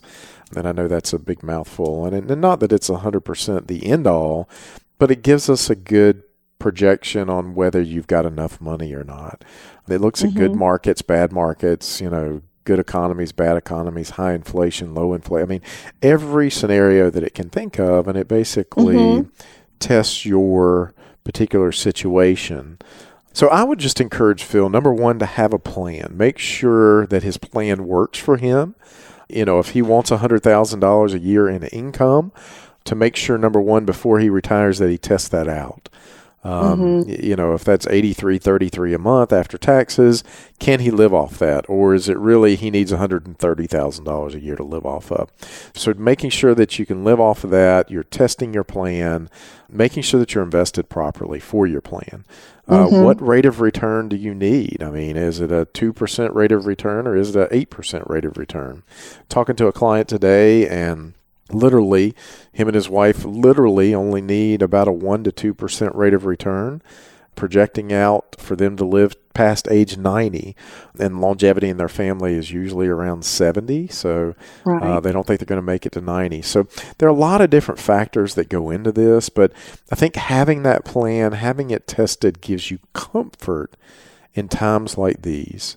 And 0.56 0.68
I 0.68 0.72
know 0.72 0.88
that's 0.88 1.12
a 1.12 1.18
big 1.18 1.42
mouthful. 1.42 2.06
And, 2.06 2.30
and 2.30 2.40
not 2.40 2.60
that 2.60 2.72
it's 2.72 2.88
100% 2.88 3.66
the 3.66 3.86
end 3.86 4.06
all, 4.06 4.48
but 4.98 5.10
it 5.10 5.22
gives 5.22 5.50
us 5.50 5.68
a 5.70 5.74
good 5.74 6.22
projection 6.58 7.28
on 7.28 7.54
whether 7.54 7.80
you've 7.80 8.06
got 8.06 8.24
enough 8.24 8.60
money 8.60 8.94
or 8.94 9.04
not. 9.04 9.44
It 9.88 10.00
looks 10.00 10.20
mm-hmm. 10.20 10.28
at 10.28 10.40
good 10.40 10.50
mm-hmm. 10.52 10.60
markets, 10.60 11.02
bad 11.02 11.32
markets, 11.32 12.00
you 12.00 12.10
know, 12.10 12.42
good 12.64 12.78
economies, 12.78 13.32
bad 13.32 13.56
economies, 13.56 14.10
high 14.10 14.32
inflation, 14.32 14.94
low 14.94 15.12
inflation. 15.12 15.48
I 15.48 15.50
mean, 15.50 15.62
every 16.02 16.50
scenario 16.50 17.10
that 17.10 17.22
it 17.22 17.34
can 17.34 17.50
think 17.50 17.78
of, 17.78 18.08
and 18.08 18.16
it 18.16 18.28
basically 18.28 18.96
mm-hmm. 18.96 19.30
tests 19.78 20.24
your 20.24 20.94
particular 21.24 21.72
situation. 21.72 22.78
So 23.32 23.48
I 23.48 23.64
would 23.64 23.80
just 23.80 24.00
encourage 24.00 24.44
Phil, 24.44 24.68
number 24.68 24.92
one, 24.92 25.18
to 25.18 25.26
have 25.26 25.52
a 25.52 25.58
plan. 25.58 26.14
Make 26.16 26.38
sure 26.38 27.06
that 27.08 27.22
his 27.22 27.36
plan 27.36 27.86
works 27.86 28.18
for 28.18 28.36
him. 28.36 28.76
You 29.28 29.44
know, 29.44 29.58
if 29.58 29.70
he 29.70 29.82
wants 29.82 30.10
$100,000 30.10 31.12
a 31.12 31.18
year 31.18 31.48
in 31.48 31.64
income, 31.64 32.30
to 32.84 32.94
make 32.94 33.16
sure, 33.16 33.38
number 33.38 33.60
one, 33.60 33.84
before 33.84 34.20
he 34.20 34.28
retires, 34.28 34.78
that 34.78 34.90
he 34.90 34.98
tests 34.98 35.28
that 35.30 35.48
out. 35.48 35.88
Um, 36.44 37.04
mm-hmm. 37.04 37.24
You 37.24 37.36
know, 37.36 37.54
if 37.54 37.64
that's 37.64 37.86
eighty 37.86 38.12
three 38.12 38.38
thirty 38.38 38.68
three 38.68 38.92
a 38.92 38.98
month 38.98 39.32
after 39.32 39.56
taxes, 39.56 40.22
can 40.58 40.80
he 40.80 40.90
live 40.90 41.14
off 41.14 41.38
that, 41.38 41.64
or 41.68 41.94
is 41.94 42.08
it 42.08 42.18
really 42.18 42.54
he 42.54 42.70
needs 42.70 42.92
one 42.92 43.00
hundred 43.00 43.26
and 43.26 43.38
thirty 43.38 43.66
thousand 43.66 44.04
dollars 44.04 44.34
a 44.34 44.40
year 44.40 44.56
to 44.56 44.62
live 44.62 44.84
off 44.84 45.10
of? 45.10 45.32
So 45.74 45.94
making 45.94 46.30
sure 46.30 46.54
that 46.54 46.78
you 46.78 46.84
can 46.84 47.02
live 47.02 47.18
off 47.18 47.44
of 47.44 47.50
that, 47.50 47.90
you're 47.90 48.04
testing 48.04 48.52
your 48.52 48.64
plan, 48.64 49.30
making 49.70 50.02
sure 50.02 50.20
that 50.20 50.34
you're 50.34 50.44
invested 50.44 50.90
properly 50.90 51.40
for 51.40 51.66
your 51.66 51.80
plan. 51.80 52.26
Uh, 52.68 52.86
mm-hmm. 52.86 53.02
What 53.02 53.26
rate 53.26 53.46
of 53.46 53.60
return 53.60 54.08
do 54.08 54.16
you 54.16 54.34
need? 54.34 54.82
I 54.82 54.90
mean, 54.90 55.16
is 55.16 55.40
it 55.40 55.50
a 55.50 55.66
two 55.66 55.94
percent 55.94 56.34
rate 56.34 56.52
of 56.52 56.66
return 56.66 57.06
or 57.06 57.16
is 57.16 57.34
it 57.34 57.40
an 57.40 57.48
eight 57.50 57.70
percent 57.70 58.04
rate 58.08 58.24
of 58.26 58.36
return? 58.36 58.82
Talking 59.30 59.56
to 59.56 59.66
a 59.66 59.72
client 59.72 60.08
today 60.08 60.68
and 60.68 61.14
literally, 61.54 62.14
him 62.52 62.68
and 62.68 62.74
his 62.74 62.88
wife 62.88 63.24
literally 63.24 63.94
only 63.94 64.20
need 64.20 64.62
about 64.62 64.88
a 64.88 64.92
1% 64.92 65.34
to 65.34 65.54
2% 65.54 65.94
rate 65.94 66.14
of 66.14 66.24
return, 66.24 66.82
projecting 67.34 67.92
out 67.92 68.36
for 68.38 68.56
them 68.56 68.76
to 68.76 68.84
live 68.84 69.16
past 69.34 69.68
age 69.70 69.96
90. 69.96 70.54
And 70.98 71.20
longevity 71.20 71.68
in 71.68 71.76
their 71.76 71.88
family 71.88 72.34
is 72.34 72.52
usually 72.52 72.86
around 72.86 73.24
70. 73.24 73.88
So 73.88 74.34
uh, 74.66 74.70
right. 74.70 74.82
uh, 74.82 75.00
they 75.00 75.12
don't 75.12 75.26
think 75.26 75.40
they're 75.40 75.46
going 75.46 75.56
to 75.56 75.62
make 75.62 75.86
it 75.86 75.92
to 75.92 76.00
90. 76.00 76.42
So 76.42 76.66
there 76.98 77.08
are 77.08 77.12
a 77.12 77.14
lot 77.14 77.40
of 77.40 77.50
different 77.50 77.80
factors 77.80 78.34
that 78.34 78.48
go 78.48 78.70
into 78.70 78.92
this. 78.92 79.28
But 79.28 79.52
I 79.90 79.96
think 79.96 80.16
having 80.16 80.62
that 80.62 80.84
plan, 80.84 81.32
having 81.32 81.70
it 81.70 81.86
tested, 81.86 82.40
gives 82.40 82.70
you 82.70 82.78
comfort 82.92 83.76
in 84.34 84.48
times 84.48 84.96
like 84.96 85.22
these 85.22 85.76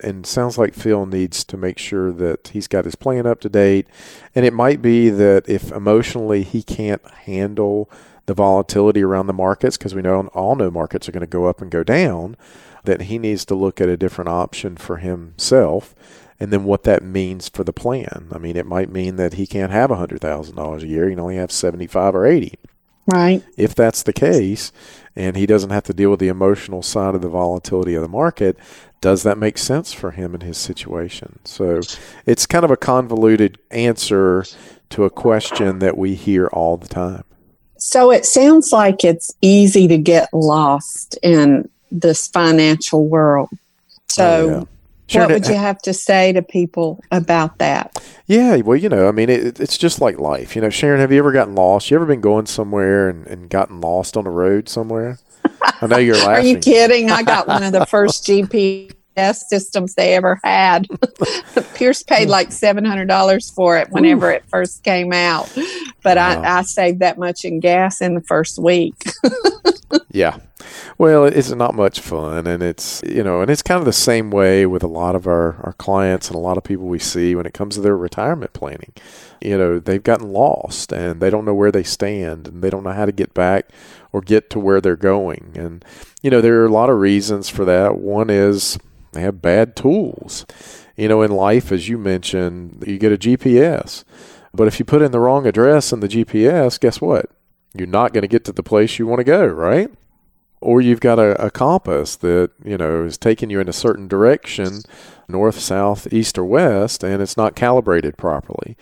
and 0.00 0.26
sounds 0.26 0.58
like 0.58 0.74
Phil 0.74 1.06
needs 1.06 1.44
to 1.44 1.56
make 1.56 1.78
sure 1.78 2.12
that 2.12 2.48
he's 2.48 2.68
got 2.68 2.84
his 2.84 2.94
plan 2.94 3.26
up 3.26 3.40
to 3.40 3.48
date. 3.48 3.86
And 4.34 4.44
it 4.44 4.52
might 4.52 4.82
be 4.82 5.10
that 5.10 5.48
if 5.48 5.70
emotionally 5.70 6.42
he 6.42 6.62
can't 6.62 7.06
handle 7.10 7.90
the 8.26 8.34
volatility 8.34 9.02
around 9.02 9.26
the 9.26 9.32
markets, 9.32 9.76
because 9.76 9.94
we 9.94 10.02
know 10.02 10.28
all 10.28 10.56
know 10.56 10.70
markets 10.70 11.08
are 11.08 11.12
going 11.12 11.22
to 11.22 11.26
go 11.26 11.46
up 11.46 11.60
and 11.60 11.70
go 11.70 11.82
down, 11.82 12.36
that 12.84 13.02
he 13.02 13.18
needs 13.18 13.44
to 13.44 13.54
look 13.54 13.80
at 13.80 13.88
a 13.88 13.96
different 13.96 14.28
option 14.28 14.76
for 14.76 14.96
himself. 14.98 15.94
And 16.40 16.52
then 16.52 16.64
what 16.64 16.82
that 16.82 17.04
means 17.04 17.48
for 17.48 17.62
the 17.62 17.72
plan. 17.72 18.28
I 18.32 18.38
mean, 18.38 18.56
it 18.56 18.66
might 18.66 18.90
mean 18.90 19.14
that 19.16 19.34
he 19.34 19.46
can't 19.46 19.70
have 19.70 19.90
$100,000 19.90 20.82
a 20.82 20.86
year. 20.86 21.04
He 21.04 21.12
can 21.12 21.20
only 21.20 21.36
have 21.36 21.52
75 21.52 22.16
or 22.16 22.26
80. 22.26 22.58
Right. 23.06 23.42
If 23.56 23.74
that's 23.74 24.02
the 24.02 24.12
case, 24.12 24.72
and 25.16 25.36
he 25.36 25.46
doesn't 25.46 25.70
have 25.70 25.84
to 25.84 25.92
deal 25.92 26.10
with 26.10 26.20
the 26.20 26.28
emotional 26.28 26.82
side 26.82 27.14
of 27.14 27.22
the 27.22 27.28
volatility 27.28 27.94
of 27.94 28.02
the 28.02 28.08
market, 28.08 28.56
does 29.00 29.24
that 29.24 29.36
make 29.36 29.58
sense 29.58 29.92
for 29.92 30.12
him 30.12 30.34
in 30.34 30.42
his 30.42 30.56
situation? 30.56 31.40
So 31.44 31.80
it's 32.24 32.46
kind 32.46 32.64
of 32.64 32.70
a 32.70 32.76
convoluted 32.76 33.58
answer 33.70 34.44
to 34.90 35.04
a 35.04 35.10
question 35.10 35.80
that 35.80 35.98
we 35.98 36.14
hear 36.14 36.46
all 36.48 36.76
the 36.76 36.88
time. 36.88 37.24
So 37.78 38.12
it 38.12 38.24
sounds 38.24 38.70
like 38.70 39.04
it's 39.04 39.34
easy 39.42 39.88
to 39.88 39.98
get 39.98 40.32
lost 40.32 41.18
in 41.22 41.68
this 41.90 42.28
financial 42.28 43.08
world. 43.08 43.50
So 44.08 44.62
oh. 44.62 44.68
Sure, 45.12 45.22
what 45.22 45.30
would 45.30 45.46
you 45.46 45.54
have 45.54 45.78
to 45.82 45.92
say 45.92 46.32
to 46.32 46.42
people 46.42 47.02
about 47.10 47.58
that? 47.58 48.02
Yeah, 48.26 48.56
well, 48.56 48.76
you 48.76 48.88
know, 48.88 49.08
I 49.08 49.12
mean, 49.12 49.28
it, 49.28 49.60
it's 49.60 49.76
just 49.76 50.00
like 50.00 50.18
life. 50.18 50.56
You 50.56 50.62
know, 50.62 50.70
Sharon, 50.70 51.00
have 51.00 51.12
you 51.12 51.18
ever 51.18 51.32
gotten 51.32 51.54
lost? 51.54 51.90
You 51.90 51.96
ever 51.96 52.06
been 52.06 52.20
going 52.20 52.46
somewhere 52.46 53.08
and, 53.08 53.26
and 53.26 53.50
gotten 53.50 53.80
lost 53.80 54.16
on 54.16 54.24
the 54.24 54.30
road 54.30 54.68
somewhere? 54.68 55.18
I 55.60 55.86
know 55.86 55.98
you're 55.98 56.16
laughing. 56.16 56.32
Are 56.32 56.48
you 56.48 56.58
kidding? 56.58 57.10
I 57.10 57.22
got 57.22 57.46
one 57.46 57.62
of 57.62 57.72
the 57.72 57.86
first 57.86 58.24
GPS 58.26 59.34
systems 59.34 59.94
they 59.94 60.14
ever 60.14 60.40
had. 60.42 60.86
Pierce 61.74 62.02
paid 62.02 62.28
like 62.28 62.48
$700 62.50 63.54
for 63.54 63.76
it 63.76 63.90
whenever 63.90 64.30
Ooh. 64.30 64.34
it 64.34 64.44
first 64.48 64.82
came 64.82 65.12
out. 65.12 65.52
But 66.02 66.16
wow. 66.16 66.42
I, 66.42 66.58
I 66.58 66.62
saved 66.62 67.00
that 67.00 67.18
much 67.18 67.44
in 67.44 67.60
gas 67.60 68.00
in 68.00 68.14
the 68.14 68.22
first 68.22 68.58
week. 68.58 68.94
yeah. 70.10 70.38
Well, 70.98 71.24
it's 71.24 71.50
not 71.50 71.74
much 71.74 72.00
fun, 72.00 72.46
and 72.46 72.62
it's 72.62 73.02
you 73.06 73.22
know, 73.22 73.40
and 73.40 73.50
it's 73.50 73.62
kind 73.62 73.78
of 73.78 73.84
the 73.84 73.92
same 73.92 74.30
way 74.30 74.66
with 74.66 74.82
a 74.82 74.88
lot 74.88 75.14
of 75.14 75.26
our 75.26 75.56
our 75.64 75.72
clients 75.74 76.28
and 76.28 76.36
a 76.36 76.40
lot 76.40 76.56
of 76.56 76.64
people 76.64 76.86
we 76.86 76.98
see 76.98 77.34
when 77.34 77.46
it 77.46 77.54
comes 77.54 77.74
to 77.74 77.80
their 77.80 77.96
retirement 77.96 78.52
planning. 78.52 78.92
You 79.40 79.58
know, 79.58 79.78
they've 79.78 80.02
gotten 80.02 80.32
lost 80.32 80.92
and 80.92 81.20
they 81.20 81.30
don't 81.30 81.44
know 81.44 81.54
where 81.54 81.72
they 81.72 81.82
stand, 81.82 82.48
and 82.48 82.62
they 82.62 82.70
don't 82.70 82.84
know 82.84 82.92
how 82.92 83.06
to 83.06 83.12
get 83.12 83.34
back 83.34 83.70
or 84.12 84.20
get 84.20 84.50
to 84.50 84.58
where 84.60 84.80
they're 84.80 84.96
going. 84.96 85.52
And 85.54 85.84
you 86.22 86.30
know, 86.30 86.40
there 86.40 86.60
are 86.60 86.66
a 86.66 86.72
lot 86.72 86.90
of 86.90 86.98
reasons 86.98 87.48
for 87.48 87.64
that. 87.64 87.98
One 87.98 88.30
is 88.30 88.78
they 89.12 89.22
have 89.22 89.42
bad 89.42 89.76
tools. 89.76 90.46
You 90.96 91.08
know, 91.08 91.22
in 91.22 91.30
life, 91.30 91.72
as 91.72 91.88
you 91.88 91.98
mentioned, 91.98 92.84
you 92.86 92.98
get 92.98 93.12
a 93.12 93.16
GPS. 93.18 94.04
But 94.54 94.68
if 94.68 94.78
you 94.78 94.84
put 94.84 95.02
in 95.02 95.12
the 95.12 95.20
wrong 95.20 95.46
address 95.46 95.92
in 95.92 96.00
the 96.00 96.08
GPS, 96.08 96.78
guess 96.78 97.00
what? 97.00 97.30
You're 97.74 97.86
not 97.86 98.12
going 98.12 98.22
to 98.22 98.28
get 98.28 98.44
to 98.44 98.52
the 98.52 98.62
place 98.62 98.98
you 98.98 99.06
want 99.06 99.20
to 99.20 99.24
go, 99.24 99.46
right? 99.46 99.90
or 100.62 100.80
you've 100.80 101.00
got 101.00 101.18
a, 101.18 101.44
a, 101.44 101.50
compass 101.50 102.16
that 102.16 102.50
you 102.64 102.78
know 102.78 103.04
is 103.04 103.18
taking 103.18 103.50
you 103.50 103.60
in 103.60 103.68
a 103.68 103.72
certain 103.72 104.08
direction 104.08 104.82
north 105.28 105.58
south 105.58 106.10
east 106.12 106.38
or 106.38 106.44
west 106.44 107.02
and 107.02 107.20
it's 107.20 107.36
not 107.36 107.56
calibrated 107.56 108.16
properly 108.16 108.76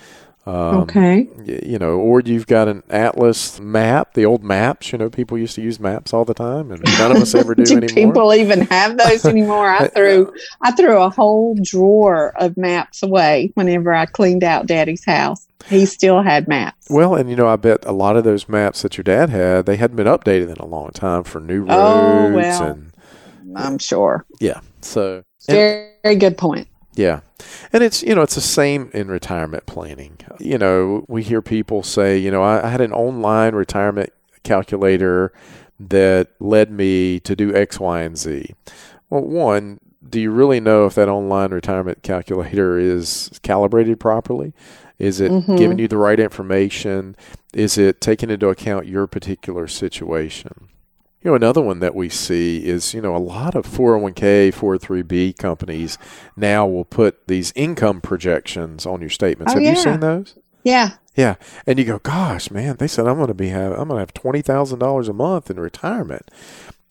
um, 0.50 0.76
okay 0.83 1.28
you 1.45 1.78
know 1.78 1.99
or 1.99 2.21
you've 2.21 2.47
got 2.47 2.69
an 2.69 2.83
atlas 2.90 3.61
map 3.61 4.14
the 4.14 4.25
old 4.25 4.42
maps 4.42 4.92
you 4.92 4.99
know 4.99 5.09
people 5.09 5.38
used 5.38 5.54
to 5.54 5.62
use 5.62 5.78
maps 5.78 6.12
all 6.12 6.25
the 6.25 6.35
time 6.35 6.71
and 6.71 6.83
none 6.99 7.12
of 7.12 7.19
us 7.19 7.35
ever 7.35 7.54
do, 7.57 7.64
do 7.64 7.76
anymore 7.76 8.12
people 8.12 8.35
even 8.35 8.61
have 8.62 8.97
those 8.99 9.25
anymore 9.25 9.69
i 9.69 9.87
threw 9.95 10.33
i 10.62 10.71
threw 10.73 10.97
a 10.97 11.11
whole 11.11 11.54
drawer 11.62 12.33
of 12.40 12.57
maps 12.57 13.02
away 13.02 13.50
whenever 13.54 13.92
i 13.92 14.07
cleaned 14.07 14.45
out 14.45 14.66
daddy's 14.66 15.04
house 15.04 15.47
he 15.69 15.87
still 15.87 16.23
had 16.23 16.49
maps. 16.49 16.88
Well, 16.88 17.14
and 17.14 17.28
you 17.28 17.37
know, 17.37 17.47
I 17.47 17.57
bet 17.57 17.85
a 17.85 17.92
lot 17.92 18.16
of 18.16 18.25
those 18.25 18.49
maps 18.49 18.83
that 18.83 18.97
your 18.97 19.04
dad 19.04 19.30
had, 19.30 19.66
they 19.66 19.76
hadn't 19.76 19.97
been 19.97 20.07
updated 20.07 20.50
in 20.50 20.57
a 20.57 20.66
long 20.66 20.90
time 20.90 21.23
for 21.23 21.40
new 21.40 21.61
roads. 21.61 21.73
Oh, 21.73 22.33
well, 22.33 22.62
and 22.62 22.92
I'm 23.54 23.78
sure. 23.78 24.25
Yeah. 24.40 24.61
So 24.80 25.23
very, 25.47 25.90
very 26.02 26.16
good 26.16 26.38
point. 26.38 26.69
Yeah. 27.00 27.21
And 27.73 27.83
it's, 27.83 28.02
you 28.02 28.14
know, 28.14 28.23
it's 28.23 28.35
the 28.35 28.42
same 28.42 28.90
in 28.92 29.09
retirement 29.09 29.64
planning. 29.66 30.19
You 30.38 30.59
know, 30.59 31.04
we 31.09 31.23
hear 31.23 31.40
people 31.40 31.83
say, 31.83 32.19
you 32.19 32.30
know, 32.30 32.42
I, 32.42 32.66
I 32.66 32.69
had 32.69 32.83
an 32.83 32.92
online 32.92 33.54
retirement 33.54 34.12
calculator 34.42 35.33
that 35.78 36.28
led 36.40 36.71
me 36.71 37.19
to 37.21 37.35
do 37.35 37.54
X, 37.54 37.80
Y, 37.80 38.02
and 38.02 38.19
Z. 38.19 38.54
Well, 39.09 39.23
one, 39.23 39.80
do 40.09 40.21
you 40.21 40.30
really 40.30 40.61
know 40.61 40.85
if 40.85 40.95
that 40.97 41.09
online 41.09 41.52
retirement 41.52 42.02
calculator 42.02 42.78
is 42.78 43.30
calibrated 43.42 43.99
properly? 43.99 44.52
Is 44.99 45.21
it 45.21 45.30
mm-hmm. 45.30 45.57
giving 45.57 45.78
you 45.78 45.88
the 45.88 45.97
right 45.97 46.21
information? 46.21 47.16
Is 47.54 47.78
it 47.78 48.02
taking 48.02 48.28
into 48.28 48.49
account 48.49 48.87
your 48.87 49.07
particular 49.07 49.66
situation? 49.66 50.69
You 51.22 51.30
know, 51.30 51.34
another 51.34 51.60
one 51.60 51.80
that 51.80 51.94
we 51.94 52.08
see 52.08 52.64
is, 52.64 52.94
you 52.94 53.02
know, 53.02 53.14
a 53.14 53.18
lot 53.18 53.54
of 53.54 53.66
401k, 53.66 54.54
403b 54.54 55.36
companies 55.36 55.98
now 56.34 56.66
will 56.66 56.86
put 56.86 57.26
these 57.26 57.52
income 57.54 58.00
projections 58.00 58.86
on 58.86 59.02
your 59.02 59.10
statements. 59.10 59.52
Oh, 59.52 59.56
have 59.56 59.62
yeah. 59.62 59.70
you 59.70 59.76
seen 59.76 60.00
those? 60.00 60.36
Yeah. 60.64 60.92
Yeah. 61.14 61.34
And 61.66 61.78
you 61.78 61.84
go, 61.84 61.98
gosh, 61.98 62.50
man, 62.50 62.76
they 62.76 62.86
said 62.86 63.06
I'm 63.06 63.16
going 63.16 63.28
to 63.28 63.34
be 63.34 63.48
have 63.48 63.72
I'm 63.72 63.88
going 63.88 63.96
to 63.96 63.98
have 63.98 64.14
$20,000 64.14 65.08
a 65.08 65.12
month 65.12 65.50
in 65.50 65.60
retirement. 65.60 66.30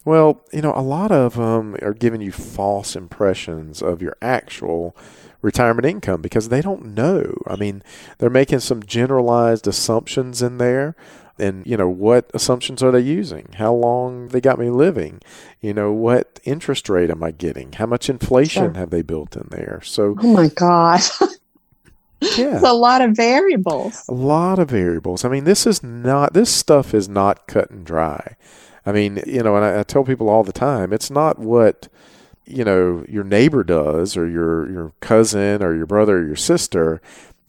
Well, 0.06 0.42
you 0.54 0.62
know, 0.62 0.74
a 0.76 0.82
lot 0.82 1.12
of 1.12 1.36
them 1.36 1.76
are 1.82 1.94
giving 1.94 2.22
you 2.22 2.32
false 2.32 2.96
impressions 2.96 3.82
of 3.82 4.02
your 4.02 4.16
actual 4.22 4.96
retirement 5.42 5.86
income 5.86 6.22
because 6.22 6.50
they 6.50 6.62
don't 6.62 6.94
know. 6.94 7.34
I 7.48 7.56
mean, 7.56 7.84
they're 8.18 8.30
making 8.30 8.60
some 8.60 8.84
generalized 8.84 9.68
assumptions 9.68 10.42
in 10.42 10.58
there. 10.58 10.96
And, 11.40 11.66
you 11.66 11.78
know, 11.78 11.90
what 11.90 12.30
assumptions 12.34 12.84
are 12.84 12.92
they 12.92 13.00
using? 13.00 13.50
How 13.56 13.74
long 13.74 14.30
they 14.30 14.42
got 14.42 14.60
me 14.60 14.70
living? 14.70 15.22
You 15.62 15.74
know, 15.74 15.92
what 15.92 16.40
interest 16.44 16.90
rate 16.90 17.10
am 17.10 17.24
I 17.24 17.32
getting? 17.32 17.74
How 17.74 17.86
much 17.86 18.10
inflation 18.10 18.74
sure. 18.74 18.80
have 18.80 18.90
they 18.90 19.02
built 19.02 19.36
in 19.36 19.48
there? 19.50 19.82
So, 19.84 20.16
oh 20.20 20.34
my 20.34 20.48
God. 20.50 21.02
yeah. 22.22 22.56
It's 22.56 22.64
a 22.64 22.74
lot 22.74 23.02
of 23.02 23.16
variables. 23.16 24.04
A 24.10 24.14
lot 24.14 24.60
of 24.60 24.70
variables. 24.70 25.24
I 25.24 25.30
mean, 25.30 25.44
this 25.44 25.66
is 25.66 25.84
not, 25.84 26.34
this 26.34 26.54
stuff 26.54 26.94
is 26.94 27.08
not 27.08 27.48
cut 27.48 27.70
and 27.70 27.86
dry. 27.86 28.36
I 28.86 28.92
mean, 28.92 29.22
you 29.26 29.44
know, 29.44 29.56
and 29.56 29.66
I, 29.66 29.80
I 29.80 29.84
tell 29.84 30.04
people 30.04 30.30
all 30.30 30.44
the 30.44 30.54
time, 30.54 30.94
it's 30.94 31.12
not 31.12 31.40
what 31.40 31.88
you 32.46 32.64
know 32.64 33.06
your 33.08 33.24
neighbor 33.24 33.64
does 33.64 34.18
or 34.18 34.28
your 34.28 34.70
your 34.72 34.92
cousin 35.02 35.62
or 35.62 35.76
your 35.76 35.86
brother 35.86 36.18
or 36.18 36.26
your 36.26 36.36
sister 36.36 37.00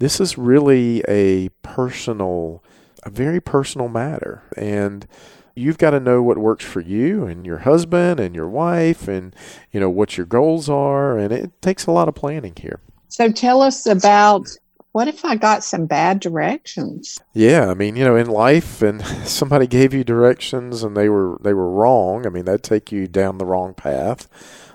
this 0.01 0.19
is 0.19 0.39
really 0.39 1.03
a 1.09 1.51
personal 1.63 2.63
a 3.05 3.11
very 3.11 3.41
personal 3.41 3.89
matter 3.89 4.43
and 4.57 5.07
you've 5.55 5.79
got 5.79 5.91
to 5.91 6.01
know 6.01 6.23
what 6.23 6.39
works 6.39 6.65
for 6.65 6.81
you 6.81 7.25
and 7.25 7.45
your 7.45 7.59
husband 7.59 8.21
and 8.21 8.35
your 8.35 8.49
wife 8.49 9.09
and 9.09 9.35
you 9.73 9.81
know 9.81 9.91
what 9.91 10.17
your 10.17 10.27
goals 10.27 10.69
are 10.69 11.19
and 11.19 11.33
it 11.33 11.63
takes 11.63 11.87
a 11.87 11.91
lot 11.91 12.09
of 12.09 12.15
planning 12.15 12.55
here 12.61 12.81
so 13.09 13.31
tell 13.31 13.61
us 13.61 13.87
about 13.87 14.47
what 14.93 15.09
if 15.09 15.25
I 15.25 15.37
got 15.37 15.63
some 15.63 15.87
bad 15.87 16.19
directions? 16.21 17.21
Yeah, 17.33 17.71
I 17.71 17.75
mean, 17.75 17.95
you 17.95 18.05
know, 18.05 18.17
in 18.17 18.27
life, 18.27 18.83
and 18.83 19.05
somebody 19.25 19.67
gave 19.67 19.95
you 19.95 20.03
directions 20.03 20.83
and 20.83 20.97
they 20.97 21.09
were 21.09 21.39
they 21.43 21.55
were 21.55 21.71
wrong. 21.71 22.27
I 22.27 22.31
mean, 22.31 22.45
that'd 22.45 22.63
take 22.63 22.91
you 22.91 23.07
down 23.07 23.39
the 23.39 23.47
wrong 23.47 23.75
path. 23.75 24.29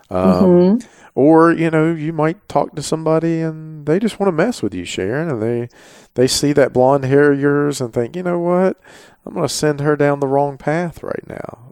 Um, 0.10 0.80
mm-hmm. 0.80 0.95
Or 1.16 1.52
you 1.54 1.72
know, 1.72 1.94
you 1.94 2.12
might 2.12 2.48
talk 2.50 2.76
to 2.76 2.84
somebody 2.84 3.40
and 3.40 3.86
they 3.86 4.00
just 4.00 4.20
want 4.20 4.28
to 4.28 4.34
mess 4.34 4.62
with 4.62 4.74
you, 4.74 4.84
Sharon, 4.84 5.30
and 5.30 5.42
they 5.42 5.70
they 6.16 6.28
see 6.28 6.52
that 6.54 6.74
blonde 6.74 7.06
hair 7.06 7.32
of 7.32 7.40
yours 7.40 7.80
and 7.80 7.94
think, 7.94 8.16
you 8.16 8.24
know 8.24 8.40
what, 8.40 8.80
I'm 9.26 9.34
going 9.34 9.48
to 9.48 9.54
send 9.54 9.80
her 9.80 9.96
down 9.96 10.20
the 10.20 10.28
wrong 10.28 10.58
path 10.58 11.02
right 11.02 11.26
now, 11.28 11.72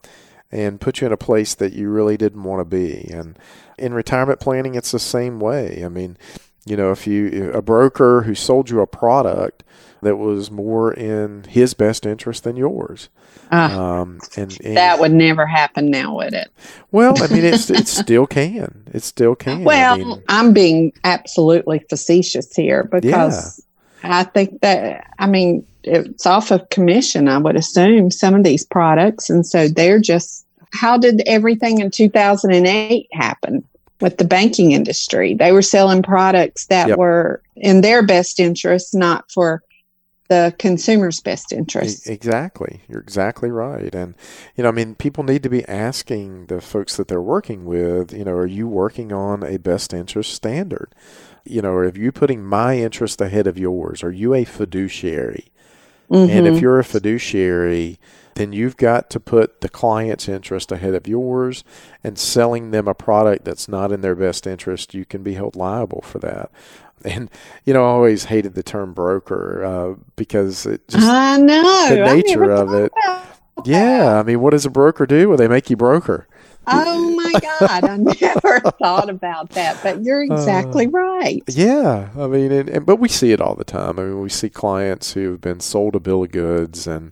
and 0.50 0.80
put 0.80 1.02
you 1.02 1.08
in 1.08 1.14
a 1.14 1.18
place 1.18 1.56
that 1.56 1.74
you 1.74 1.90
really 1.90 2.16
didn't 2.16 2.44
want 2.44 2.62
to 2.62 2.66
be. 2.66 3.10
And 3.12 3.38
in 3.78 3.94
retirement 3.94 4.40
planning, 4.40 4.76
it's 4.76 4.92
the 4.92 5.00
same 5.00 5.40
way. 5.40 5.84
I 5.84 5.90
mean, 5.90 6.18
you 6.66 6.78
know, 6.78 6.92
if 6.92 7.06
you 7.08 7.52
a 7.54 7.62
broker 7.62 8.24
who 8.24 8.36
sold 8.36 8.70
you 8.70 8.80
a 8.82 8.88
product 8.88 9.64
that 10.04 10.18
was 10.18 10.52
more 10.52 10.94
in 10.94 11.44
his 11.46 11.74
best 11.74 12.06
interest 12.06 12.44
than 12.44 12.56
yours. 12.56 13.10
Uh, 13.52 13.80
um, 13.80 14.20
and, 14.38 14.58
and, 14.64 14.78
that 14.78 15.00
would 15.00 15.12
never 15.12 15.46
happen 15.46 15.90
now, 15.90 16.16
would 16.16 16.34
it? 16.34 16.50
Well, 16.92 17.22
I 17.22 17.28
mean, 17.28 17.44
it's, 17.44 17.70
it 17.70 17.88
still 17.88 18.28
can. 18.28 18.84
It 18.94 19.04
still 19.04 19.36
can. 19.36 19.64
Well, 19.64 19.94
I 19.94 19.98
mean, 19.98 20.24
I'm 20.28 20.54
being 20.54 20.94
absolutely 21.04 21.80
facetious 21.90 22.54
here 22.56 22.84
because 22.84 23.64
yeah. 24.04 24.20
I 24.20 24.24
think 24.24 24.62
that, 24.62 25.08
I 25.20 25.28
mean, 25.28 25.66
it's 25.84 26.26
off 26.26 26.52
of 26.52 26.70
commission, 26.70 27.28
I 27.28 27.38
would 27.38 27.56
assume, 27.56 28.12
some 28.12 28.34
of 28.36 28.44
these 28.44 28.66
products. 28.66 29.30
And 29.30 29.46
so 29.46 29.68
they're 29.68 30.00
just, 30.00 30.46
how 30.72 30.98
did 30.98 31.22
everything 31.28 31.80
in 31.80 31.92
2008 31.92 33.08
happen? 33.12 33.64
With 34.04 34.18
the 34.18 34.26
banking 34.26 34.74
industry. 34.74 35.34
They 35.34 35.54
were 35.54 35.62
selling 35.62 36.04
products 36.04 36.66
that 36.66 36.90
yep. 36.90 36.98
were 36.98 37.42
in 37.56 37.80
their 37.80 38.06
best 38.06 38.38
interest, 38.38 38.94
not 38.94 39.32
for 39.32 39.64
the 40.28 40.54
consumer's 40.60 41.22
best 41.22 41.54
interest. 41.54 42.10
Exactly. 42.10 42.82
You're 42.90 43.00
exactly 43.00 43.50
right. 43.50 43.96
And, 43.96 44.16
you 44.58 44.64
know, 44.64 44.70
I 44.70 44.74
mean, 44.74 44.96
people 44.96 45.24
need 45.24 45.42
to 45.44 45.50
be 45.50 45.66
asking 45.70 46.48
the 46.48 46.60
folks 46.60 46.98
that 46.98 47.08
they're 47.08 47.22
working 47.22 47.64
with, 47.64 48.12
you 48.12 48.26
know, 48.26 48.34
are 48.34 48.46
you 48.46 48.68
working 48.68 49.14
on 49.14 49.42
a 49.42 49.58
best 49.58 49.94
interest 49.94 50.34
standard? 50.34 50.94
You 51.46 51.62
know, 51.62 51.72
are 51.72 51.98
you 51.98 52.12
putting 52.12 52.44
my 52.44 52.78
interest 52.78 53.22
ahead 53.22 53.48
of 53.48 53.58
yours? 53.58 54.04
Are 54.04 54.12
you 54.12 54.34
a 54.34 54.44
fiduciary? 54.44 55.46
Mm-hmm. 56.12 56.30
And 56.30 56.48
if 56.48 56.56
mm-hmm. 56.56 56.62
you're 56.62 56.80
a 56.80 56.84
fiduciary, 56.84 58.00
then 58.36 58.54
you've 58.54 58.78
got 58.78 59.10
to 59.12 59.20
put 59.20 59.62
the 59.62 59.70
client's 59.70 60.28
interest 60.28 60.72
ahead 60.72 60.94
of 60.94 61.08
yours 61.08 61.64
and 62.04 62.18
selling 62.18 62.72
them 62.72 62.88
a 62.88 62.94
product 62.94 63.46
that's 63.46 63.68
not 63.68 63.92
in 63.92 64.02
their 64.02 64.16
best 64.16 64.48
interest, 64.48 64.94
you 64.94 65.06
can 65.06 65.24
be 65.24 65.34
held 65.34 65.56
liable 65.56 66.02
for 66.02 66.20
that. 66.20 66.52
And 67.06 67.30
you 67.66 67.74
know, 67.74 67.84
I 67.84 67.88
always 67.88 68.26
hated 68.26 68.56
the 68.56 68.64
term 68.64 68.94
broker 68.94 69.64
uh, 69.64 69.96
because 70.16 70.66
it 70.66 70.88
just 70.88 71.06
I 71.06 71.38
know 71.38 71.90
the 71.90 72.16
nature 72.16 72.50
of 72.52 72.74
it. 72.74 72.92
Yeah, 73.66 74.20
I 74.20 74.24
mean, 74.24 74.40
what 74.40 74.52
does 74.52 74.66
a 74.66 74.70
broker 74.70 75.06
do? 75.06 75.30
Well, 75.30 75.38
they 75.38 75.48
make 75.48 75.70
you 75.70 75.78
broker. 75.78 76.28
Oh 76.66 77.16
my 77.16 77.40
God, 77.40 77.84
I 77.84 77.98
never 78.22 78.60
thought 78.80 79.10
about 79.10 79.50
that, 79.52 79.78
but 79.84 80.04
you're 80.04 80.24
exactly 80.32 80.88
uh, 80.88 80.92
right. 80.92 81.44
Yeah, 81.48 82.10
I 82.18 82.28
mean, 82.28 82.52
and, 82.52 82.70
and, 82.70 82.86
but 82.86 82.98
we 82.98 83.10
see 83.10 83.32
it 83.32 83.42
all 83.42 83.56
the 83.56 83.66
time. 83.66 84.00
I 84.00 84.04
mean, 84.04 84.22
we 84.22 84.30
see 84.30 84.50
clients 84.50 85.14
who 85.14 85.32
have 85.32 85.42
been 85.42 85.60
sold 85.60 85.96
a 85.96 86.00
bill 86.00 86.24
of 86.24 86.32
goods 86.32 86.88
and 86.88 87.12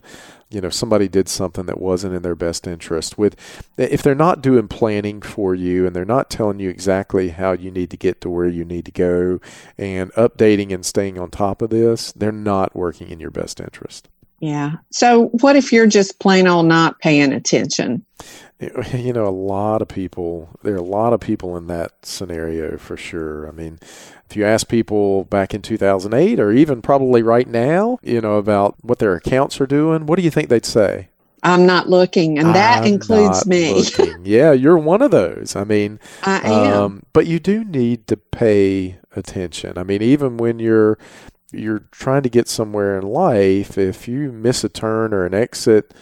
you 0.52 0.62
know 0.62 0.70
somebody 0.70 1.08
did 1.08 1.28
something 1.28 1.66
that 1.66 1.80
wasn't 1.80 2.14
in 2.14 2.22
their 2.22 2.36
best 2.36 2.68
interest 2.68 3.18
with 3.18 3.36
if 3.78 4.02
they're 4.02 4.14
not 4.16 4.42
doing 4.42 4.68
planning 4.68 5.22
for 5.22 5.56
you 5.56 5.86
and 5.86 5.96
they're 5.96 6.06
not 6.06 6.30
telling 6.30 6.60
you 6.60 6.70
exactly 6.70 7.30
how 7.30 7.52
you 7.52 7.72
need 7.72 7.90
to 7.90 7.98
get 7.98 8.22
to 8.22 8.30
where 8.30 8.48
you 8.48 8.66
need 8.66 8.86
to 8.86 8.92
go 8.92 9.40
and 9.78 10.12
updating 10.14 10.74
and 10.74 10.86
staying 10.86 11.18
on 11.18 11.30
top 11.30 11.62
of 11.62 11.70
this 11.70 12.12
they're 12.14 12.32
not 12.32 12.76
working 12.76 13.10
in 13.10 13.20
your 13.20 13.32
best 13.32 13.60
interest 13.60 14.08
Yeah. 14.42 14.78
So, 14.90 15.28
what 15.28 15.56
if 15.56 15.72
you're 15.72 15.86
just 15.86 16.20
plain 16.20 16.48
old 16.48 16.66
not 16.66 17.00
paying 17.00 17.32
attention? 17.32 18.04
You 18.94 19.14
know, 19.14 19.28
a 19.28 19.30
lot 19.30 19.82
of 19.82 19.88
people, 19.88 20.50
there 20.62 20.76
are 20.76 20.78
a 20.78 20.84
lot 20.84 21.14
of 21.14 21.20
people 21.20 21.58
in 21.58 21.68
that 21.68 21.94
scenario 22.04 22.78
for 22.78 22.96
sure. 22.96 23.48
I 23.48 23.52
mean, 23.52 23.80
if 24.30 24.36
you 24.36 24.46
ask 24.46 24.68
people 24.68 25.26
back 25.26 25.54
in 25.54 25.62
2008 25.62 26.40
or 26.40 26.52
even 26.52 26.82
probably 26.82 27.24
right 27.24 27.48
now, 27.48 27.98
you 28.04 28.22
know, 28.22 28.36
about 28.36 28.76
what 28.82 29.00
their 29.00 29.16
accounts 29.16 29.60
are 29.60 29.66
doing, 29.66 30.06
what 30.06 30.18
do 30.18 30.22
you 30.24 30.32
think 30.32 30.50
they'd 30.50 30.66
say? 30.66 31.10
I'm 31.44 31.66
not 31.66 31.90
looking, 31.90 32.38
and 32.38 32.54
that 32.54 32.84
I'm 32.84 32.94
includes 32.94 33.48
me. 33.48 33.84
yeah, 34.24 34.52
you're 34.52 34.78
one 34.78 35.02
of 35.02 35.10
those. 35.10 35.56
I 35.56 35.64
mean, 35.64 36.00
I 36.22 36.38
am. 36.52 36.74
um, 36.74 37.04
but 37.14 37.26
you 37.26 37.40
do 37.40 37.64
need 37.64 38.06
to 38.08 38.18
pay 38.18 39.00
attention. 39.16 39.78
I 39.78 39.84
mean, 39.84 40.04
even 40.04 40.38
when 40.38 40.60
you're 40.60 41.00
you're 41.52 41.80
trying 41.92 42.22
to 42.24 42.30
get 42.30 42.48
somewhere 42.48 42.98
in 42.98 43.06
life, 43.08 43.78
if 43.78 44.08
you 44.08 44.32
miss 44.32 44.64
a 44.64 44.70
turn 44.70 45.14
or 45.14 45.26
an 45.26 45.34
exit, 45.34 45.94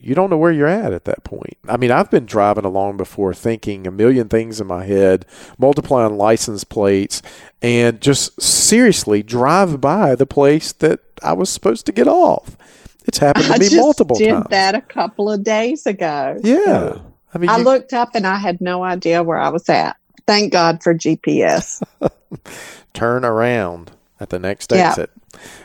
you 0.00 0.14
don't 0.14 0.30
know 0.30 0.38
where 0.38 0.52
you're 0.52 0.68
at 0.68 0.92
at 0.92 1.04
that 1.04 1.24
point. 1.24 1.56
I 1.68 1.76
mean, 1.76 1.90
I've 1.90 2.10
been 2.10 2.24
driving 2.26 2.64
along 2.64 2.96
before 2.96 3.34
thinking 3.34 3.86
a 3.86 3.90
million 3.90 4.28
things 4.28 4.60
in 4.60 4.66
my 4.66 4.84
head, 4.84 5.26
multiplying 5.58 6.16
license 6.16 6.64
plates, 6.64 7.20
and 7.60 8.00
just 8.00 8.40
seriously 8.40 9.22
drive 9.22 9.80
by 9.80 10.14
the 10.14 10.26
place 10.26 10.72
that 10.74 11.00
I 11.22 11.32
was 11.32 11.50
supposed 11.50 11.86
to 11.86 11.92
get 11.92 12.06
off. 12.06 12.56
It's 13.06 13.18
happened 13.18 13.46
to 13.46 13.54
I 13.54 13.58
me 13.58 13.76
multiple 13.76 14.16
did 14.16 14.30
times. 14.30 14.44
Did 14.44 14.50
that 14.50 14.74
a 14.74 14.82
couple 14.82 15.30
of 15.30 15.42
days 15.42 15.86
ago. 15.86 16.38
Yeah. 16.44 16.98
I 17.34 17.38
mean, 17.38 17.50
I 17.50 17.58
you- 17.58 17.64
looked 17.64 17.92
up 17.92 18.10
and 18.14 18.26
I 18.26 18.36
had 18.36 18.60
no 18.60 18.84
idea 18.84 19.22
where 19.22 19.38
I 19.38 19.48
was 19.48 19.68
at. 19.68 19.96
Thank 20.26 20.52
God 20.52 20.82
for 20.82 20.94
GPS. 20.94 21.82
turn 22.92 23.24
around 23.24 23.90
at 24.20 24.30
the 24.30 24.38
next 24.38 24.72
Yeah. 24.72 24.90
exit. 24.90 25.10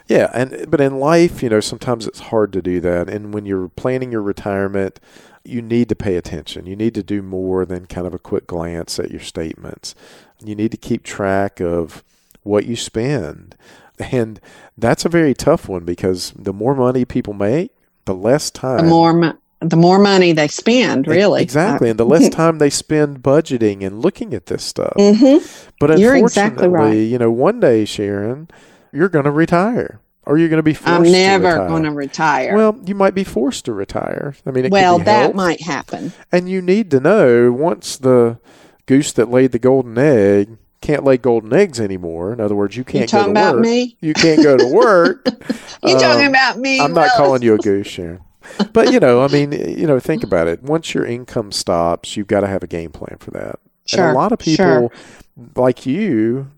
Yeah, 0.07 0.29
and 0.33 0.65
but 0.69 0.81
in 0.81 0.99
life, 0.99 1.41
you 1.41 1.49
know, 1.49 1.59
sometimes 1.59 2.05
it's 2.07 2.19
hard 2.19 2.53
to 2.53 2.61
do 2.61 2.79
that. 2.81 3.09
And 3.09 3.33
when 3.33 3.45
you're 3.45 3.69
planning 3.69 4.11
your 4.11 4.21
retirement, 4.21 4.99
you 5.43 5.61
need 5.61 5.89
to 5.89 5.95
pay 5.95 6.15
attention. 6.15 6.65
You 6.65 6.75
need 6.75 6.93
to 6.95 7.03
do 7.03 7.21
more 7.21 7.65
than 7.65 7.85
kind 7.85 8.07
of 8.07 8.13
a 8.13 8.19
quick 8.19 8.47
glance 8.47 8.99
at 8.99 9.11
your 9.11 9.19
statements. 9.21 9.95
You 10.43 10.55
need 10.55 10.71
to 10.71 10.77
keep 10.77 11.03
track 11.03 11.59
of 11.59 12.03
what 12.43 12.65
you 12.65 12.75
spend. 12.75 13.55
And 13.99 14.39
that's 14.77 15.05
a 15.05 15.09
very 15.09 15.33
tough 15.33 15.69
one 15.69 15.83
because 15.85 16.33
the 16.37 16.53
more 16.53 16.75
money 16.75 17.05
people 17.05 17.33
make, 17.33 17.71
the 18.05 18.15
less 18.15 18.49
time 18.51 18.77
the 18.77 18.83
more 18.83 19.13
mo- 19.13 19.37
the 19.63 19.75
more 19.77 19.99
money 19.99 20.31
they 20.33 20.47
spend, 20.47 21.07
really. 21.07 21.41
Exactly. 21.41 21.89
And 21.89 21.99
the 21.99 22.05
less 22.05 22.29
time 22.29 22.57
they 22.59 22.69
spend 22.69 23.21
budgeting 23.23 23.85
and 23.85 24.01
looking 24.01 24.33
at 24.33 24.47
this 24.47 24.63
stuff. 24.63 24.93
hmm 24.97 25.37
But 25.79 25.97
You're 25.99 26.13
unfortunately, 26.15 26.19
exactly 26.21 26.67
right. 26.67 26.93
you 26.93 27.17
know, 27.17 27.31
one 27.31 27.59
day, 27.59 27.85
Sharon, 27.85 28.49
you're 28.91 29.09
going 29.09 29.25
to 29.25 29.31
retire, 29.31 29.99
or 30.25 30.37
you're 30.37 30.49
going 30.49 30.57
to 30.59 30.63
be 30.63 30.73
forced. 30.73 30.87
To 30.87 30.93
I'm 31.07 31.11
never 31.11 31.67
going 31.67 31.83
to 31.83 31.91
retire. 31.91 32.55
Well, 32.55 32.79
you 32.85 32.95
might 32.95 33.15
be 33.15 33.23
forced 33.23 33.65
to 33.65 33.73
retire. 33.73 34.35
I 34.45 34.51
mean, 34.51 34.65
it 34.65 34.71
well, 34.71 34.99
that 34.99 35.05
health. 35.21 35.35
might 35.35 35.61
happen. 35.61 36.13
And 36.31 36.47
you 36.49 36.61
need 36.61 36.91
to 36.91 36.99
know 36.99 37.51
once 37.51 37.97
the 37.97 38.39
goose 38.85 39.11
that 39.13 39.29
laid 39.31 39.51
the 39.51 39.59
golden 39.59 39.97
egg 39.97 40.57
can't 40.81 41.05
lay 41.05 41.15
golden 41.17 41.53
eggs 41.53 41.79
anymore. 41.79 42.33
In 42.33 42.41
other 42.41 42.55
words, 42.55 42.75
you 42.75 42.81
You 42.81 42.83
can't 42.85 43.09
go 43.09 43.17
talking 43.19 43.33
to 43.33 43.39
about 43.39 43.55
work. 43.55 43.63
me? 43.63 43.95
You 44.01 44.13
can't 44.13 44.43
go 44.43 44.57
to 44.57 44.67
work. 44.67 45.25
You 45.85 45.95
Um, 45.95 45.99
talking 46.01 46.27
about 46.27 46.57
me? 46.59 46.79
I'm 46.79 46.93
not 46.93 47.01
Willis? 47.01 47.13
calling 47.17 47.41
you 47.41 47.55
a 47.55 47.57
goose, 47.57 47.87
Sharon. 47.87 48.19
But 48.71 48.91
you 48.91 48.99
know, 48.99 49.23
I 49.23 49.27
mean, 49.27 49.51
you 49.51 49.87
know, 49.87 49.99
think 49.99 50.23
about 50.23 50.47
it. 50.47 50.63
Once 50.63 50.93
your 50.93 51.05
income 51.05 51.51
stops, 51.51 52.17
you've 52.17 52.27
got 52.27 52.41
to 52.41 52.47
have 52.47 52.63
a 52.63 52.67
game 52.67 52.91
plan 52.91 53.17
for 53.19 53.31
that. 53.31 53.59
Sure. 53.85 54.07
And 54.07 54.15
a 54.15 54.19
lot 54.19 54.31
of 54.31 54.39
people 54.39 54.65
sure. 54.65 54.91
like 55.55 55.85
you, 55.85 56.49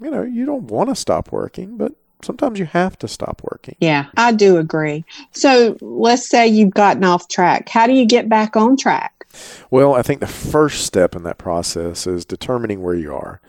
you 0.00 0.10
know, 0.10 0.22
you 0.22 0.44
don't 0.44 0.64
want 0.64 0.88
to 0.90 0.94
stop 0.94 1.32
working, 1.32 1.76
but 1.76 1.92
sometimes 2.22 2.58
you 2.58 2.66
have 2.66 2.98
to 2.98 3.08
stop 3.08 3.42
working. 3.50 3.76
Yeah, 3.80 4.06
I 4.16 4.32
do 4.32 4.58
agree. 4.58 5.04
So 5.32 5.76
let's 5.80 6.28
say 6.28 6.46
you've 6.46 6.74
gotten 6.74 7.04
off 7.04 7.28
track. 7.28 7.68
How 7.68 7.86
do 7.86 7.92
you 7.92 8.06
get 8.06 8.28
back 8.28 8.56
on 8.56 8.76
track? 8.76 9.26
Well, 9.70 9.94
I 9.94 10.02
think 10.02 10.20
the 10.20 10.26
first 10.26 10.84
step 10.86 11.14
in 11.14 11.22
that 11.24 11.38
process 11.38 12.06
is 12.06 12.24
determining 12.24 12.82
where 12.82 12.94
you 12.94 13.14
are. 13.14 13.40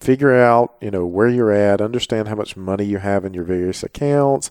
Figure 0.00 0.34
out, 0.34 0.74
you 0.80 0.90
know, 0.90 1.04
where 1.04 1.28
you're 1.28 1.52
at, 1.52 1.80
understand 1.80 2.28
how 2.28 2.34
much 2.34 2.56
money 2.56 2.84
you 2.84 2.98
have 2.98 3.24
in 3.24 3.34
your 3.34 3.44
various 3.44 3.82
accounts, 3.82 4.50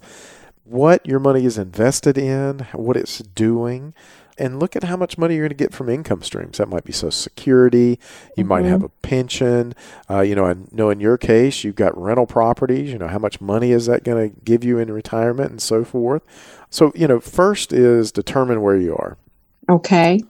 what 0.69 1.05
your 1.05 1.19
money 1.19 1.45
is 1.45 1.58
invested 1.58 2.17
in, 2.17 2.60
what 2.73 2.95
it's 2.95 3.19
doing, 3.19 3.93
and 4.38 4.60
look 4.60 4.75
at 4.75 4.84
how 4.84 4.95
much 4.95 5.17
money 5.17 5.36
you're 5.36 5.43
going 5.47 5.58
to 5.58 5.63
get 5.63 5.73
from 5.73 5.89
income 5.89 6.21
streams. 6.21 6.60
That 6.60 6.69
might 6.69 6.86
be 6.86 6.93
Social 6.93 7.12
Security. 7.12 7.99
You 8.38 8.45
might 8.45 8.63
Mhm. 8.63 8.69
have 8.69 8.84
a 8.84 8.89
pension. 9.01 9.73
Uh, 10.10 10.21
you 10.21 10.34
know, 10.36 10.45
I 10.45 10.55
know 10.71 10.89
in 10.89 10.99
your 11.01 11.17
case, 11.17 11.63
you've 11.63 11.75
got 11.75 11.97
rental 11.99 12.25
properties. 12.25 12.91
You 12.91 12.97
know, 12.99 13.08
how 13.08 13.19
much 13.19 13.41
money 13.41 13.71
is 13.71 13.88
that 13.88 14.03
going 14.03 14.29
to 14.29 14.36
give 14.45 14.63
you 14.63 14.77
in 14.77 14.91
retirement 14.91 15.51
and 15.51 15.62
so 15.62 15.84
forth. 15.84 16.21
So, 16.69 16.91
you 16.95 17.08
know, 17.08 17.19
first 17.19 17.73
is 17.73 18.12
determine 18.12 18.62
where 18.62 18.77
you 18.77 18.95
are. 18.95 19.17
Okay. 19.69 20.21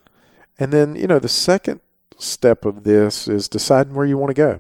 And 0.58 0.72
then, 0.74 0.96
you 0.96 1.06
know, 1.08 1.20
the 1.20 1.30
second 1.30 1.82
step 2.18 2.66
of 2.66 2.84
this 2.84 3.28
is 3.28 3.48
deciding 3.48 3.94
where 3.94 4.06
you 4.06 4.18
want 4.18 4.30
to 4.30 4.34
go. 4.34 4.60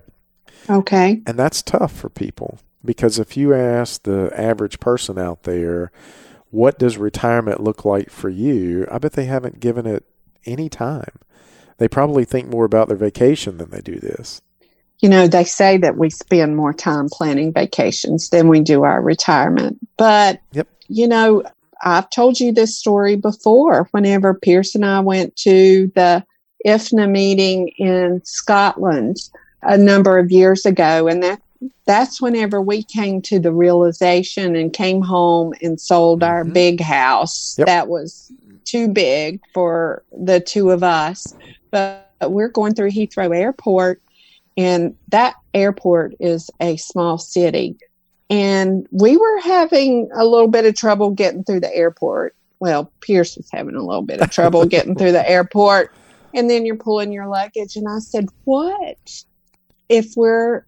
Okay. 0.70 1.22
And 1.26 1.38
that's 1.39 1.62
tough 1.62 1.92
for 1.92 2.10
people 2.10 2.60
because 2.84 3.20
if 3.20 3.36
you 3.36 3.54
ask 3.54 4.04
the 4.04 4.32
average 4.36 4.80
person 4.80 5.18
out 5.18 5.44
there, 5.44 5.92
what 6.52 6.80
does 6.80 6.98
retirement 6.98 7.62
look 7.62 7.86
like 7.86 8.10
for 8.10 8.30
you? 8.30 8.88
I 8.92 8.98
bet 8.98 9.13
they 9.13 9.26
haven't 9.26 9.60
given 9.60 9.86
it 9.86 10.06
any 10.46 10.70
time. 10.70 11.20
They 11.78 11.88
probably 11.88 12.26
think 12.26 12.48
more 12.50 12.65
about 12.65 12.88
their 12.88 12.98
vacation 12.98 13.58
than 13.58 13.70
they 13.70 13.82
do 13.82 14.00
this. 14.00 14.42
You 15.00 15.08
know, 15.10 15.28
they 15.28 15.46
say 15.46 15.78
that 15.78 15.98
we 15.98 16.10
spend 16.10 16.58
more 16.58 16.74
time 16.74 17.08
planning 17.10 17.54
vacations 17.54 18.30
than 18.30 18.50
we 18.50 18.60
do 18.60 18.84
our 18.84 19.02
retirement. 19.02 19.78
But, 19.98 20.42
Yep. 20.52 20.68
you 20.89 21.08
know, 21.08 21.44
I've 21.82 22.10
told 22.10 22.39
you 22.39 22.52
this 22.52 22.78
story 22.78 23.15
before. 23.15 23.88
Whenever 23.92 24.34
Pierce 24.34 24.76
and 24.76 24.86
I 24.86 25.00
went 25.00 25.36
to 25.38 25.89
the 25.96 26.26
IFNA 26.65 27.10
meeting 27.10 27.70
in 27.78 28.22
Scotland 28.26 29.18
a 29.62 29.78
number 29.78 30.18
of 30.18 30.32
years 30.32 30.65
ago, 30.65 31.08
and 31.08 31.24
that 31.24 31.42
that's 31.86 32.22
whenever 32.22 32.62
we 32.62 32.84
came 32.84 33.22
to 33.24 33.39
the 33.39 33.52
realization 33.52 34.56
and 34.56 34.72
came 34.72 35.02
home 35.02 35.54
and 35.62 35.80
sold 35.80 36.24
our 36.24 36.43
Mhm. 36.45 36.54
big 36.54 36.82
house. 36.82 37.56
Yep. 37.58 37.67
That 37.67 37.88
was 37.89 38.32
too 38.65 38.88
big 38.88 39.41
for 39.54 40.04
the 40.17 40.39
two 40.39 40.72
of 40.72 40.84
us. 40.84 41.34
But 41.72 42.06
we're 42.28 42.50
going 42.50 42.74
through 42.76 42.91
Heathrow 42.91 43.36
Airport, 43.36 44.02
and 44.58 44.95
that 45.10 45.36
airport 45.54 46.15
is 46.19 46.50
a 46.60 46.78
small 46.78 47.17
city. 47.17 47.76
And 48.30 48.88
we 48.91 49.17
were 49.17 49.39
having 49.39 50.10
a 50.13 50.24
little 50.26 50.48
bit 50.48 50.65
of 50.65 50.76
trouble 50.76 51.10
getting 51.12 51.43
through 51.43 51.62
the 51.62 51.76
airport. 51.76 52.36
Well, 52.60 52.91
Pierce 53.02 53.36
was 53.38 53.50
having 53.52 53.76
a 53.76 53.84
little 53.84 54.04
bit 54.04 54.22
of 54.22 54.30
trouble 54.30 54.65
getting 54.65 54.95
through 54.95 55.13
the 55.13 55.28
airport. 55.30 55.91
And 56.34 56.50
then 56.50 56.65
you're 56.65 56.76
pulling 56.76 57.12
your 57.12 57.28
luggage. 57.28 57.76
And 57.76 57.88
I 57.88 58.00
said, 58.00 58.28
What 58.45 59.24
if 59.88 60.13
we're 60.15 60.63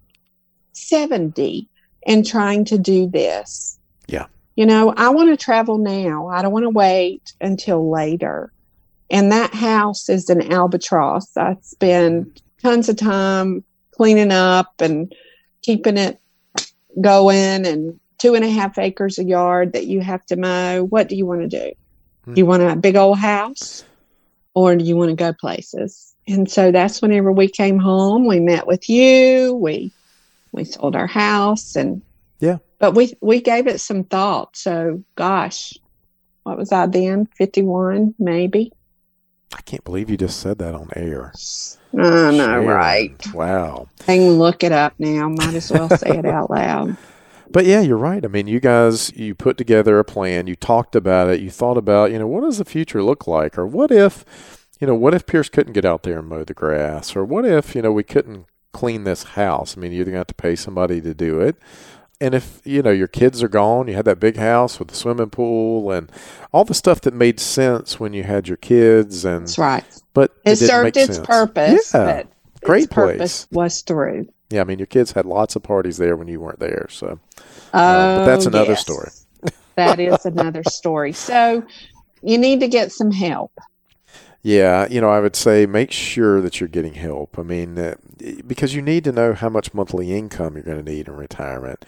70 0.81 1.67
and 2.05 2.25
trying 2.25 2.65
to 2.65 2.77
do 2.77 3.07
this? 3.07 3.79
Yeah. 4.07 4.27
You 4.55 4.65
know, 4.65 4.93
I 4.95 5.09
want 5.09 5.29
to 5.29 5.43
travel 5.43 5.77
now. 5.77 6.27
I 6.27 6.41
don't 6.41 6.51
want 6.51 6.63
to 6.63 6.69
wait 6.69 7.33
until 7.39 7.89
later. 7.89 8.51
And 9.09 9.31
that 9.31 9.53
house 9.53 10.09
is 10.09 10.29
an 10.29 10.51
albatross. 10.51 11.35
I 11.35 11.57
spend 11.61 12.41
tons 12.61 12.89
of 12.89 12.97
time 12.97 13.63
cleaning 13.91 14.31
up 14.31 14.73
and 14.79 15.13
keeping 15.61 15.97
it 15.97 16.19
going 16.99 17.65
and 17.65 17.99
two 18.17 18.35
and 18.35 18.45
a 18.45 18.49
half 18.49 18.77
acres 18.77 19.17
a 19.19 19.23
yard 19.23 19.73
that 19.73 19.87
you 19.87 20.01
have 20.01 20.25
to 20.27 20.35
mow. 20.35 20.83
What 20.83 21.09
do 21.09 21.15
you 21.15 21.25
want 21.25 21.41
to 21.41 21.47
do? 21.47 21.71
Hmm. 22.25 22.33
Do 22.33 22.39
you 22.39 22.45
want 22.45 22.63
a 22.63 22.75
big 22.75 22.95
old 22.95 23.17
house 23.17 23.83
or 24.53 24.75
do 24.75 24.83
you 24.83 24.95
want 24.95 25.09
to 25.09 25.15
go 25.15 25.33
places? 25.33 26.13
And 26.27 26.49
so 26.49 26.71
that's 26.71 27.01
whenever 27.01 27.31
we 27.31 27.47
came 27.47 27.79
home, 27.79 28.27
we 28.27 28.39
met 28.39 28.67
with 28.67 28.89
you, 28.89 29.55
we 29.55 29.91
we 30.51 30.63
sold 30.63 30.95
our 30.95 31.07
house 31.07 31.75
and 31.75 32.01
Yeah. 32.39 32.57
But 32.79 32.95
we 32.95 33.13
we 33.21 33.41
gave 33.41 33.67
it 33.67 33.79
some 33.79 34.03
thought. 34.03 34.57
So 34.57 35.03
gosh, 35.15 35.77
what 36.43 36.57
was 36.57 36.71
I 36.71 36.87
then? 36.87 37.27
51 37.37 38.15
maybe. 38.19 38.71
I 39.53 39.61
can't 39.61 39.83
believe 39.83 40.09
you 40.09 40.17
just 40.17 40.39
said 40.39 40.59
that 40.59 40.73
on 40.73 40.89
air. 40.95 41.33
I 41.93 42.31
know, 42.31 42.59
right? 42.63 43.13
Wow. 43.33 43.89
I 44.01 44.17
can 44.17 44.39
look 44.39 44.63
it 44.63 44.71
up 44.71 44.93
now. 44.97 45.27
Might 45.27 45.53
as 45.53 45.69
well 45.71 45.89
say 45.89 46.17
it 46.17 46.25
out 46.25 46.49
loud. 46.49 46.95
But 47.51 47.65
yeah, 47.65 47.81
you're 47.81 47.97
right. 47.97 48.23
I 48.23 48.29
mean, 48.29 48.47
you 48.47 48.61
guys, 48.61 49.11
you 49.13 49.35
put 49.35 49.57
together 49.57 49.99
a 49.99 50.05
plan, 50.05 50.47
you 50.47 50.55
talked 50.55 50.95
about 50.95 51.27
it, 51.29 51.41
you 51.41 51.49
thought 51.49 51.75
about, 51.77 52.11
you 52.11 52.17
know, 52.17 52.25
what 52.27 52.43
does 52.43 52.59
the 52.59 52.63
future 52.63 53.03
look 53.03 53.27
like? 53.27 53.57
Or 53.57 53.67
what 53.67 53.91
if, 53.91 54.67
you 54.79 54.87
know, 54.87 54.95
what 54.95 55.13
if 55.13 55.25
Pierce 55.25 55.49
couldn't 55.49 55.73
get 55.73 55.83
out 55.83 56.03
there 56.03 56.19
and 56.19 56.29
mow 56.29 56.45
the 56.45 56.53
grass? 56.53 57.13
Or 57.13 57.25
what 57.25 57.43
if, 57.43 57.75
you 57.75 57.81
know, 57.81 57.91
we 57.91 58.03
couldn't 58.03 58.45
clean 58.71 59.03
this 59.03 59.23
house? 59.23 59.77
I 59.77 59.81
mean, 59.81 59.91
you're 59.91 60.05
going 60.05 60.13
to 60.13 60.19
have 60.19 60.27
to 60.27 60.33
pay 60.33 60.55
somebody 60.55 61.01
to 61.01 61.13
do 61.13 61.39
it. 61.41 61.55
And 62.19 62.35
if, 62.35 62.61
you 62.63 62.83
know, 62.83 62.91
your 62.91 63.07
kids 63.07 63.41
are 63.41 63.47
gone, 63.47 63.87
you 63.87 63.95
had 63.95 64.05
that 64.05 64.19
big 64.19 64.37
house 64.37 64.77
with 64.77 64.89
the 64.89 64.95
swimming 64.95 65.31
pool 65.31 65.91
and 65.91 66.11
all 66.51 66.63
the 66.63 66.75
stuff 66.75 67.01
that 67.01 67.15
made 67.15 67.39
sense 67.39 67.99
when 67.99 68.13
you 68.13 68.21
had 68.23 68.47
your 68.47 68.57
kids 68.57 69.25
and 69.25 69.41
That's 69.47 69.57
right. 69.57 69.83
but 70.13 70.31
It, 70.45 70.59
didn't 70.59 70.67
served 70.69 70.83
make 70.95 70.97
its 70.97 71.15
sense. 71.15 71.25
purpose. 71.27 71.91
Yeah. 71.93 72.05
But 72.05 72.27
Great 72.63 72.83
its 72.83 72.93
purpose 72.93 73.45
place. 73.45 73.47
was 73.51 73.81
through. 73.81 74.27
Yeah, 74.51 74.61
I 74.61 74.65
mean, 74.65 74.77
your 74.77 74.85
kids 74.85 75.13
had 75.13 75.25
lots 75.25 75.55
of 75.55 75.63
parties 75.63 75.97
there 75.97 76.15
when 76.15 76.27
you 76.27 76.39
weren't 76.39 76.59
there. 76.59 76.85
So 76.91 77.19
Oh, 77.37 77.39
but 77.73 78.25
that's 78.25 78.45
oh, 78.45 78.49
another 78.49 78.71
yes. 78.73 78.81
story. 78.81 79.09
that 79.75 79.99
is 79.99 80.23
another 80.25 80.61
story. 80.65 81.13
So 81.13 81.63
you 82.21 82.37
need 82.37 82.59
to 82.59 82.67
get 82.67 82.91
some 82.91 83.09
help. 83.09 83.51
Yeah, 84.43 84.87
you 84.89 85.01
know, 85.01 85.09
I 85.09 85.19
would 85.19 85.35
say 85.35 85.65
make 85.65 85.91
sure 85.91 86.41
that 86.41 86.59
you're 86.59 86.69
getting 86.69 86.95
help. 86.95 87.37
I 87.37 87.43
mean, 87.43 87.77
uh, 87.77 87.95
because 88.47 88.73
you 88.73 88.81
need 88.81 89.03
to 89.03 89.11
know 89.11 89.33
how 89.33 89.49
much 89.49 89.73
monthly 89.73 90.11
income 90.13 90.55
you're 90.55 90.63
going 90.63 90.83
to 90.83 90.91
need 90.91 91.07
in 91.07 91.15
retirement, 91.15 91.85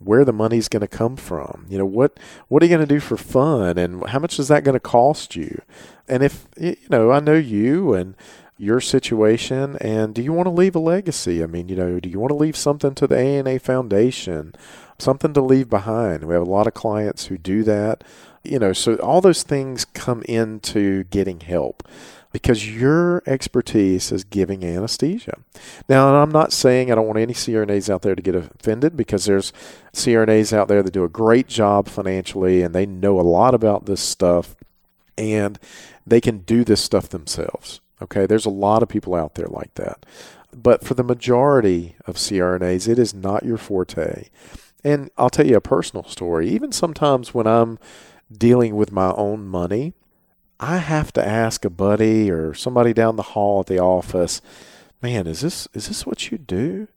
where 0.00 0.24
the 0.24 0.32
money's 0.32 0.68
going 0.68 0.80
to 0.80 0.88
come 0.88 1.16
from. 1.16 1.66
You 1.68 1.78
know, 1.78 1.86
what 1.86 2.18
what 2.48 2.62
are 2.62 2.66
you 2.66 2.76
going 2.76 2.86
to 2.86 2.92
do 2.94 2.98
for 3.00 3.16
fun, 3.16 3.78
and 3.78 4.04
how 4.08 4.18
much 4.18 4.40
is 4.40 4.48
that 4.48 4.64
going 4.64 4.74
to 4.74 4.80
cost 4.80 5.36
you? 5.36 5.62
And 6.08 6.24
if 6.24 6.46
you 6.58 6.76
know, 6.90 7.12
I 7.12 7.20
know 7.20 7.34
you 7.34 7.94
and 7.94 8.16
your 8.58 8.80
situation, 8.80 9.76
and 9.76 10.12
do 10.12 10.22
you 10.22 10.32
want 10.32 10.46
to 10.46 10.50
leave 10.50 10.74
a 10.74 10.80
legacy? 10.80 11.40
I 11.42 11.46
mean, 11.46 11.68
you 11.68 11.76
know, 11.76 12.00
do 12.00 12.08
you 12.08 12.18
want 12.18 12.30
to 12.30 12.36
leave 12.36 12.56
something 12.56 12.94
to 12.96 13.06
the 13.06 13.16
ANA 13.18 13.60
Foundation, 13.60 14.54
something 14.98 15.32
to 15.34 15.40
leave 15.40 15.70
behind? 15.70 16.24
We 16.24 16.34
have 16.34 16.42
a 16.42 16.50
lot 16.50 16.66
of 16.66 16.74
clients 16.74 17.26
who 17.26 17.38
do 17.38 17.62
that 17.62 18.02
you 18.44 18.58
know, 18.58 18.72
so 18.72 18.96
all 18.96 19.20
those 19.20 19.42
things 19.42 19.84
come 19.84 20.22
into 20.22 21.04
getting 21.04 21.40
help 21.40 21.86
because 22.32 22.68
your 22.74 23.22
expertise 23.26 24.10
is 24.10 24.24
giving 24.24 24.64
anesthesia. 24.64 25.38
Now, 25.88 26.16
I'm 26.16 26.30
not 26.30 26.52
saying 26.52 26.90
I 26.90 26.94
don't 26.94 27.06
want 27.06 27.18
any 27.18 27.34
CRNAs 27.34 27.90
out 27.90 28.02
there 28.02 28.14
to 28.14 28.22
get 28.22 28.34
offended 28.34 28.96
because 28.96 29.26
there's 29.26 29.52
CRNAs 29.92 30.52
out 30.52 30.68
there 30.68 30.82
that 30.82 30.92
do 30.92 31.04
a 31.04 31.10
great 31.10 31.46
job 31.46 31.88
financially 31.88 32.62
and 32.62 32.74
they 32.74 32.86
know 32.86 33.20
a 33.20 33.22
lot 33.22 33.54
about 33.54 33.84
this 33.84 34.00
stuff 34.00 34.56
and 35.18 35.58
they 36.06 36.20
can 36.20 36.38
do 36.38 36.64
this 36.64 36.80
stuff 36.80 37.10
themselves. 37.10 37.80
Okay, 38.00 38.26
there's 38.26 38.46
a 38.46 38.50
lot 38.50 38.82
of 38.82 38.88
people 38.88 39.14
out 39.14 39.34
there 39.34 39.46
like 39.46 39.74
that. 39.74 40.04
But 40.54 40.84
for 40.84 40.94
the 40.94 41.04
majority 41.04 41.96
of 42.06 42.16
CRNAs, 42.16 42.88
it 42.88 42.98
is 42.98 43.14
not 43.14 43.44
your 43.44 43.58
forte. 43.58 44.28
And 44.82 45.10
I'll 45.16 45.30
tell 45.30 45.46
you 45.46 45.56
a 45.56 45.60
personal 45.60 46.04
story. 46.04 46.48
Even 46.48 46.72
sometimes 46.72 47.32
when 47.32 47.46
I'm 47.46 47.78
dealing 48.38 48.76
with 48.76 48.92
my 48.92 49.12
own 49.12 49.46
money, 49.46 49.94
I 50.60 50.78
have 50.78 51.12
to 51.14 51.26
ask 51.26 51.64
a 51.64 51.70
buddy 51.70 52.30
or 52.30 52.54
somebody 52.54 52.92
down 52.92 53.16
the 53.16 53.22
hall 53.22 53.60
at 53.60 53.66
the 53.66 53.80
office, 53.80 54.40
man, 55.02 55.26
is 55.26 55.40
this 55.40 55.68
is 55.74 55.88
this 55.88 56.06
what 56.06 56.30
you 56.30 56.38
do? 56.38 56.88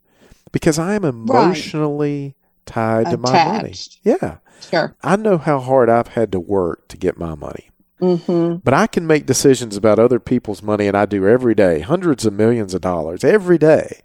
Because 0.52 0.78
I 0.80 0.94
am 0.94 1.04
emotionally 1.04 2.24
right. 2.24 2.66
tied 2.66 3.12
to 3.12 3.18
my 3.18 3.32
money. 3.32 3.74
Yeah. 4.04 4.38
Sure. 4.70 4.96
I 5.04 5.16
know 5.16 5.38
how 5.38 5.60
hard 5.60 5.90
I've 5.90 6.10
had 6.10 6.32
to 6.32 6.40
work 6.40 6.88
to 6.90 6.98
get 6.98 7.18
my 7.18 7.36
money. 7.36 7.70
Mm-hmm. 8.02 8.58
But 8.58 8.74
I 8.74 8.88
can 8.88 9.08
make 9.08 9.26
decisions 9.26 9.78
about 9.78 10.00
other 10.00 10.20
people's 10.20 10.62
money, 10.62 10.88
and 10.88 10.98
I 10.98 11.06
do 11.06 11.28
every 11.28 11.56
day, 11.56 11.80
hundreds 11.80 12.26
of 12.26 12.34
millions 12.34 12.74
of 12.74 12.82
dollars 12.82 13.24
every 13.24 13.58
day, 13.58 14.02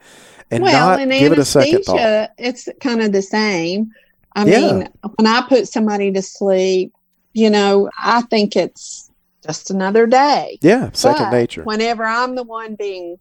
and 0.50 0.62
well, 0.62 0.98
not 0.98 1.08
give 1.08 1.32
it 1.32 1.38
a 1.38 1.44
second 1.44 1.82
thought. 1.82 2.30
It's 2.38 2.68
kind 2.80 3.02
of 3.02 3.12
the 3.12 3.22
same. 3.22 3.92
I 4.34 4.44
yeah. 4.44 4.58
mean, 4.60 4.88
when 5.16 5.26
I 5.26 5.42
put 5.48 5.66
somebody 5.68 6.12
to 6.12 6.22
sleep, 6.22 6.94
you 7.32 7.50
know, 7.50 7.90
I 7.98 8.22
think 8.22 8.56
it's 8.56 9.10
just 9.44 9.70
another 9.70 10.06
day. 10.06 10.58
Yeah, 10.60 10.90
second 10.92 11.26
but 11.26 11.30
nature. 11.32 11.62
Whenever 11.62 12.04
I'm 12.04 12.34
the 12.34 12.42
one 12.42 12.74
being, 12.74 13.18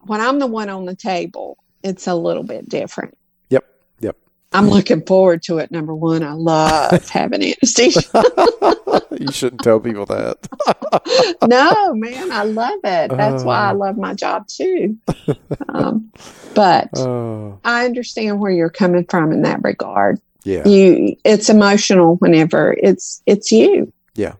when 0.00 0.20
I'm 0.20 0.38
the 0.38 0.46
one 0.46 0.68
on 0.68 0.86
the 0.86 0.96
table, 0.96 1.58
it's 1.82 2.06
a 2.06 2.14
little 2.14 2.42
bit 2.42 2.68
different. 2.68 3.16
Yep, 3.50 3.64
yep. 4.00 4.16
I'm 4.52 4.68
looking 4.68 5.02
forward 5.02 5.42
to 5.44 5.58
it. 5.58 5.70
Number 5.70 5.94
one, 5.94 6.22
I 6.22 6.32
love 6.32 7.08
having 7.10 7.42
anesthesia. 7.42 8.24
you 9.18 9.30
shouldn't 9.32 9.62
tell 9.62 9.80
people 9.80 10.06
that. 10.06 10.48
no, 11.46 11.94
man, 11.94 12.32
I 12.32 12.44
love 12.44 12.80
it. 12.84 13.10
That's 13.10 13.42
uh, 13.42 13.46
why 13.46 13.58
I 13.58 13.70
uh. 13.70 13.74
love 13.74 13.96
my 13.96 14.14
job 14.14 14.48
too. 14.48 14.98
Um, 15.68 16.12
but 16.54 16.90
uh, 16.98 17.52
I 17.64 17.86
understand 17.86 18.40
where 18.40 18.50
you're 18.50 18.68
coming 18.68 19.06
from 19.06 19.32
in 19.32 19.42
that 19.42 19.62
regard 19.62 20.20
yeah. 20.44 20.66
You 20.66 21.16
it's 21.24 21.48
emotional 21.48 22.16
whenever 22.16 22.76
it's 22.78 23.22
it's 23.26 23.50
you. 23.52 23.92
Yeah. 24.14 24.34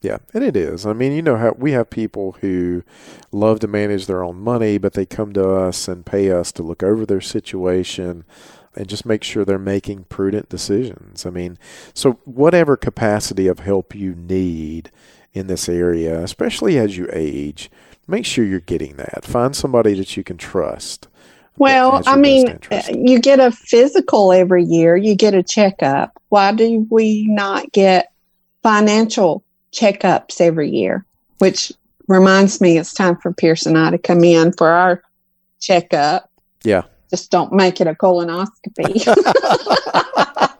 Yeah. 0.00 0.18
And 0.34 0.42
it 0.42 0.56
is. 0.56 0.86
I 0.86 0.92
mean 0.92 1.12
you 1.12 1.22
know 1.22 1.36
how 1.36 1.54
we 1.56 1.72
have 1.72 1.90
people 1.90 2.36
who 2.40 2.82
love 3.30 3.60
to 3.60 3.68
manage 3.68 4.06
their 4.06 4.24
own 4.24 4.38
money 4.38 4.78
but 4.78 4.94
they 4.94 5.06
come 5.06 5.32
to 5.34 5.48
us 5.50 5.88
and 5.88 6.06
pay 6.06 6.30
us 6.30 6.52
to 6.52 6.62
look 6.62 6.82
over 6.82 7.06
their 7.06 7.20
situation 7.20 8.24
and 8.74 8.88
just 8.88 9.04
make 9.04 9.22
sure 9.22 9.44
they're 9.44 9.58
making 9.58 10.04
prudent 10.04 10.48
decisions. 10.48 11.26
I 11.26 11.30
mean 11.30 11.58
so 11.94 12.12
whatever 12.24 12.76
capacity 12.76 13.46
of 13.46 13.60
help 13.60 13.94
you 13.94 14.14
need 14.14 14.90
in 15.32 15.46
this 15.46 15.68
area 15.68 16.22
especially 16.22 16.78
as 16.78 16.96
you 16.96 17.08
age 17.12 17.70
make 18.08 18.26
sure 18.26 18.44
you're 18.44 18.60
getting 18.60 18.96
that. 18.96 19.24
Find 19.24 19.54
somebody 19.54 19.94
that 19.94 20.16
you 20.16 20.24
can 20.24 20.36
trust 20.36 21.08
well, 21.58 22.02
I 22.06 22.16
mean, 22.16 22.58
uh, 22.70 22.82
you 22.92 23.20
get 23.20 23.40
a 23.40 23.50
physical 23.50 24.32
every 24.32 24.64
year, 24.64 24.96
you 24.96 25.14
get 25.14 25.34
a 25.34 25.42
checkup. 25.42 26.12
Why 26.28 26.52
do 26.52 26.86
we 26.90 27.26
not 27.28 27.72
get 27.72 28.12
financial 28.62 29.44
checkups 29.72 30.40
every 30.40 30.70
year? 30.70 31.04
Which 31.38 31.72
reminds 32.08 32.60
me 32.60 32.78
it's 32.78 32.94
time 32.94 33.16
for 33.16 33.32
Pierce 33.32 33.66
and 33.66 33.78
I 33.78 33.90
to 33.90 33.98
come 33.98 34.24
in 34.24 34.52
for 34.52 34.68
our 34.68 35.02
checkup. 35.60 36.30
Yeah. 36.64 36.82
Just 37.10 37.30
don't 37.30 37.52
make 37.52 37.80
it 37.80 37.86
a 37.86 37.94
colonoscopy. 37.94 39.06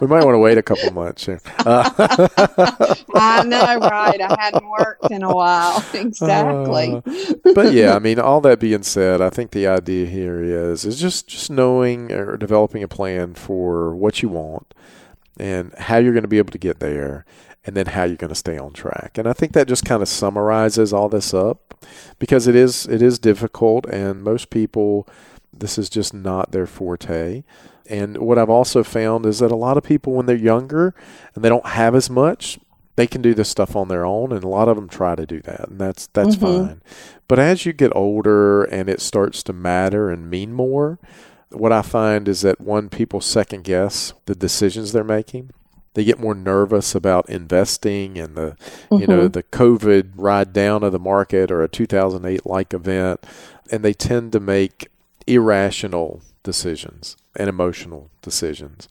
we 0.00 0.06
might 0.06 0.24
want 0.24 0.34
to 0.34 0.38
wait 0.38 0.58
a 0.58 0.62
couple 0.62 0.92
months. 0.92 1.28
Uh. 1.64 2.98
I 3.14 3.44
know, 3.44 3.78
right? 3.78 4.20
I 4.20 4.36
hadn't 4.40 4.68
worked 4.68 5.10
in 5.10 5.22
a 5.22 5.34
while. 5.34 5.84
Exactly. 5.94 6.94
Uh, 7.06 7.52
but 7.54 7.72
yeah, 7.72 7.94
I 7.94 7.98
mean, 7.98 8.18
all 8.18 8.40
that 8.40 8.58
being 8.58 8.82
said, 8.82 9.20
I 9.20 9.30
think 9.30 9.52
the 9.52 9.66
idea 9.66 10.06
here 10.06 10.42
is 10.42 10.84
is 10.84 11.00
just 11.00 11.28
just 11.28 11.50
knowing 11.50 12.10
or 12.10 12.36
developing 12.36 12.82
a 12.82 12.88
plan 12.88 13.34
for 13.34 13.94
what 13.94 14.22
you 14.22 14.28
want 14.28 14.74
and 15.38 15.72
how 15.78 15.98
you're 15.98 16.12
going 16.12 16.22
to 16.22 16.28
be 16.28 16.38
able 16.38 16.52
to 16.52 16.58
get 16.58 16.80
there 16.80 17.24
and 17.64 17.76
then 17.76 17.86
how 17.86 18.04
you're 18.04 18.16
going 18.16 18.28
to 18.30 18.34
stay 18.34 18.58
on 18.58 18.72
track. 18.72 19.16
And 19.18 19.28
I 19.28 19.32
think 19.32 19.52
that 19.52 19.68
just 19.68 19.84
kind 19.84 20.02
of 20.02 20.08
summarizes 20.08 20.92
all 20.92 21.08
this 21.08 21.32
up 21.32 21.61
because 22.18 22.46
it 22.46 22.54
is 22.54 22.86
it 22.86 23.02
is 23.02 23.18
difficult 23.18 23.86
and 23.86 24.22
most 24.22 24.50
people 24.50 25.06
this 25.52 25.78
is 25.78 25.88
just 25.88 26.14
not 26.14 26.50
their 26.50 26.66
forte. 26.66 27.44
And 27.88 28.18
what 28.18 28.38
I've 28.38 28.50
also 28.50 28.82
found 28.82 29.26
is 29.26 29.40
that 29.40 29.52
a 29.52 29.56
lot 29.56 29.76
of 29.76 29.82
people, 29.82 30.14
when 30.14 30.26
they're 30.26 30.36
younger 30.36 30.94
and 31.34 31.44
they 31.44 31.48
don't 31.48 31.66
have 31.66 31.94
as 31.94 32.08
much, 32.08 32.58
they 32.96 33.06
can 33.06 33.22
do 33.22 33.34
this 33.34 33.48
stuff 33.48 33.74
on 33.74 33.88
their 33.88 34.04
own, 34.04 34.32
and 34.32 34.44
a 34.44 34.48
lot 34.48 34.68
of 34.68 34.76
them 34.76 34.88
try 34.88 35.14
to 35.14 35.26
do 35.26 35.40
that, 35.42 35.68
and 35.68 35.80
that's 35.80 36.08
that's 36.08 36.36
mm-hmm. 36.36 36.66
fine. 36.66 36.82
But 37.26 37.38
as 37.38 37.64
you 37.64 37.72
get 37.72 37.94
older 37.96 38.64
and 38.64 38.90
it 38.90 39.00
starts 39.00 39.42
to 39.44 39.52
matter 39.54 40.10
and 40.10 40.30
mean 40.30 40.52
more, 40.52 40.98
what 41.50 41.72
I 41.72 41.80
find 41.80 42.28
is 42.28 42.42
that 42.42 42.60
one 42.60 42.90
people 42.90 43.22
second 43.22 43.64
guess 43.64 44.12
the 44.26 44.34
decisions 44.34 44.92
they're 44.92 45.04
making. 45.04 45.52
They 45.94 46.04
get 46.04 46.18
more 46.18 46.34
nervous 46.34 46.94
about 46.94 47.28
investing 47.28 48.18
and 48.18 48.34
the 48.34 48.56
mm-hmm. 48.90 48.96
you 48.96 49.06
know 49.06 49.18
mm-hmm. 49.20 49.32
the 49.32 49.42
COVID 49.42 50.12
ride 50.16 50.52
down 50.52 50.82
of 50.82 50.92
the 50.92 50.98
market 50.98 51.50
or 51.50 51.62
a 51.62 51.68
2008 51.68 52.46
like 52.46 52.72
event, 52.72 53.24
and 53.70 53.84
they 53.84 53.92
tend 53.92 54.32
to 54.32 54.40
make 54.40 54.88
irrational 55.26 56.22
decisions 56.42 57.16
and 57.36 57.48
emotional 57.48 58.10
decisions. 58.20 58.88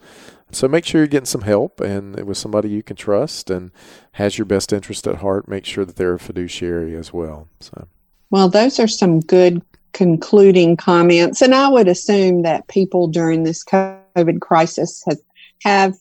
So 0.51 0.67
make 0.67 0.85
sure 0.85 0.99
you're 0.99 1.07
getting 1.07 1.25
some 1.25 1.41
help 1.41 1.79
and 1.79 2.25
with 2.25 2.37
somebody 2.37 2.69
you 2.69 2.83
can 2.83 2.97
trust 2.97 3.49
and 3.49 3.71
has 4.13 4.37
your 4.37 4.45
best 4.45 4.73
interest 4.73 5.07
at 5.07 5.17
heart. 5.17 5.47
Make 5.47 5.65
sure 5.65 5.85
that 5.85 5.95
they're 5.95 6.15
a 6.15 6.19
fiduciary 6.19 6.95
as 6.95 7.13
well. 7.13 7.47
So, 7.61 7.87
well, 8.31 8.49
those 8.49 8.79
are 8.79 8.87
some 8.87 9.21
good 9.21 9.61
concluding 9.93 10.77
comments, 10.77 11.41
and 11.41 11.55
I 11.55 11.69
would 11.69 11.87
assume 11.87 12.43
that 12.43 12.67
people 12.67 13.07
during 13.07 13.43
this 13.43 13.63
COVID 13.63 14.41
crisis 14.41 15.03
have 15.07 15.19
have 15.63 15.95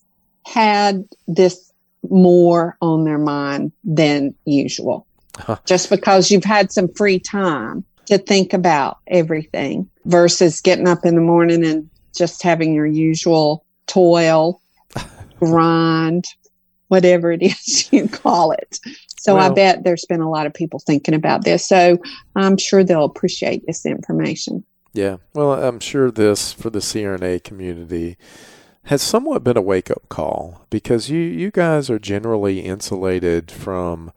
had 0.47 1.05
this 1.27 1.73
more 2.09 2.77
on 2.81 3.05
their 3.05 3.19
mind 3.19 3.73
than 3.85 4.35
usual. 4.45 5.07
Huh. 5.37 5.57
Just 5.65 5.91
because 5.91 6.31
you've 6.31 6.45
had 6.45 6.73
some 6.73 6.89
free 6.95 7.19
time 7.19 7.85
to 8.07 8.19
think 8.19 8.53
about 8.53 8.99
everything 9.07 9.89
versus 10.05 10.61
getting 10.61 10.89
up 10.89 11.05
in 11.05 11.15
the 11.15 11.21
morning 11.21 11.65
and 11.65 11.89
just 12.17 12.43
having 12.43 12.75
your 12.75 12.87
usual 12.87 13.65
toil, 13.87 14.61
grind, 15.39 16.25
whatever 16.89 17.31
it 17.31 17.43
is 17.43 17.89
you 17.93 18.09
call 18.09 18.53
it. 18.53 18.79
So 19.19 19.37
well, 19.37 19.51
I 19.51 19.55
bet 19.55 19.85
there's 19.85 20.05
been 20.07 20.21
a 20.21 20.31
lot 20.31 20.47
of 20.47 20.55
people 20.55 20.81
thinking 20.81 21.15
about 21.15 21.45
this. 21.45 21.67
So 21.69 21.99
I'm 22.35 22.57
sure 22.57 22.83
they'll 22.83 23.05
appreciate 23.05 23.67
this 23.67 23.85
information. 23.87 24.65
Yeah. 24.93 25.19
Well, 25.35 25.53
I'm 25.53 25.79
sure 25.79 26.11
this 26.11 26.53
for 26.53 26.71
the 26.71 26.81
CRNA 26.81 27.45
community 27.45 28.17
has 28.85 29.03
somewhat 29.03 29.45
been 29.45 29.57
a 29.57 29.63
wake 29.63 29.91
up 29.91 30.09
call 30.09 30.67
because 30.71 31.11
you, 31.11 31.21
you 31.21 31.51
guys 31.51 31.91
are 31.91 31.99
generally 31.99 32.61
insulated 32.61 33.51
from 33.51 34.13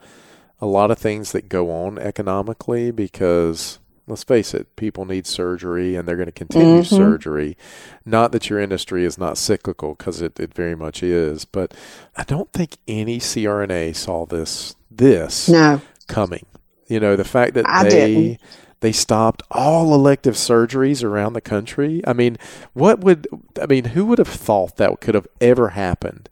a 0.60 0.66
lot 0.66 0.92
of 0.92 0.98
things 0.98 1.32
that 1.34 1.50
go 1.50 1.70
on 1.70 2.00
economically 2.00 2.90
because 2.90 3.80
let's 4.08 4.24
face 4.24 4.54
it, 4.54 4.76
people 4.76 5.06
need 5.06 5.26
surgery 5.26 5.96
and 5.96 6.08
they're 6.08 6.16
going 6.16 6.26
to 6.28 6.32
continue 6.32 6.82
mm-hmm. 6.82 6.96
surgery. 6.96 7.58
Not 8.06 8.32
that 8.32 8.50
your 8.50 8.60
industry 8.60 9.06
is 9.06 9.18
not 9.18 9.38
cyclical 9.38 9.96
because 9.96 10.22
it, 10.22 10.40
it 10.40 10.54
very 10.54 10.76
much 10.76 11.04
is, 11.04 11.46
but 11.46 11.74
I 12.16 12.24
don't 12.24 12.52
think 12.52 12.78
any 12.88 13.20
CRNA 13.20 13.96
saw 13.96 14.26
this 14.26 14.76
this 14.90 15.50
no. 15.50 15.82
coming. 16.08 16.46
You 16.88 17.00
know, 17.00 17.16
the 17.16 17.24
fact 17.24 17.54
that 17.56 17.66
I 17.68 17.84
they 17.84 17.90
didn't. 17.90 18.42
They 18.84 18.92
stopped 18.92 19.44
all 19.50 19.96
elective 19.96 20.36
surgeries 20.36 21.06
around 21.06 21.32
the 21.34 21.42
country. 21.42 22.02
I 22.06 22.12
mean, 22.12 22.38
what 22.74 23.00
would 23.00 23.28
I 23.62 23.66
mean? 23.66 23.86
Who 23.96 24.06
would 24.08 24.20
have 24.20 24.28
thought 24.28 24.76
that 24.76 25.00
could 25.00 25.16
have 25.16 25.28
ever 25.40 25.70
happened? 25.70 26.28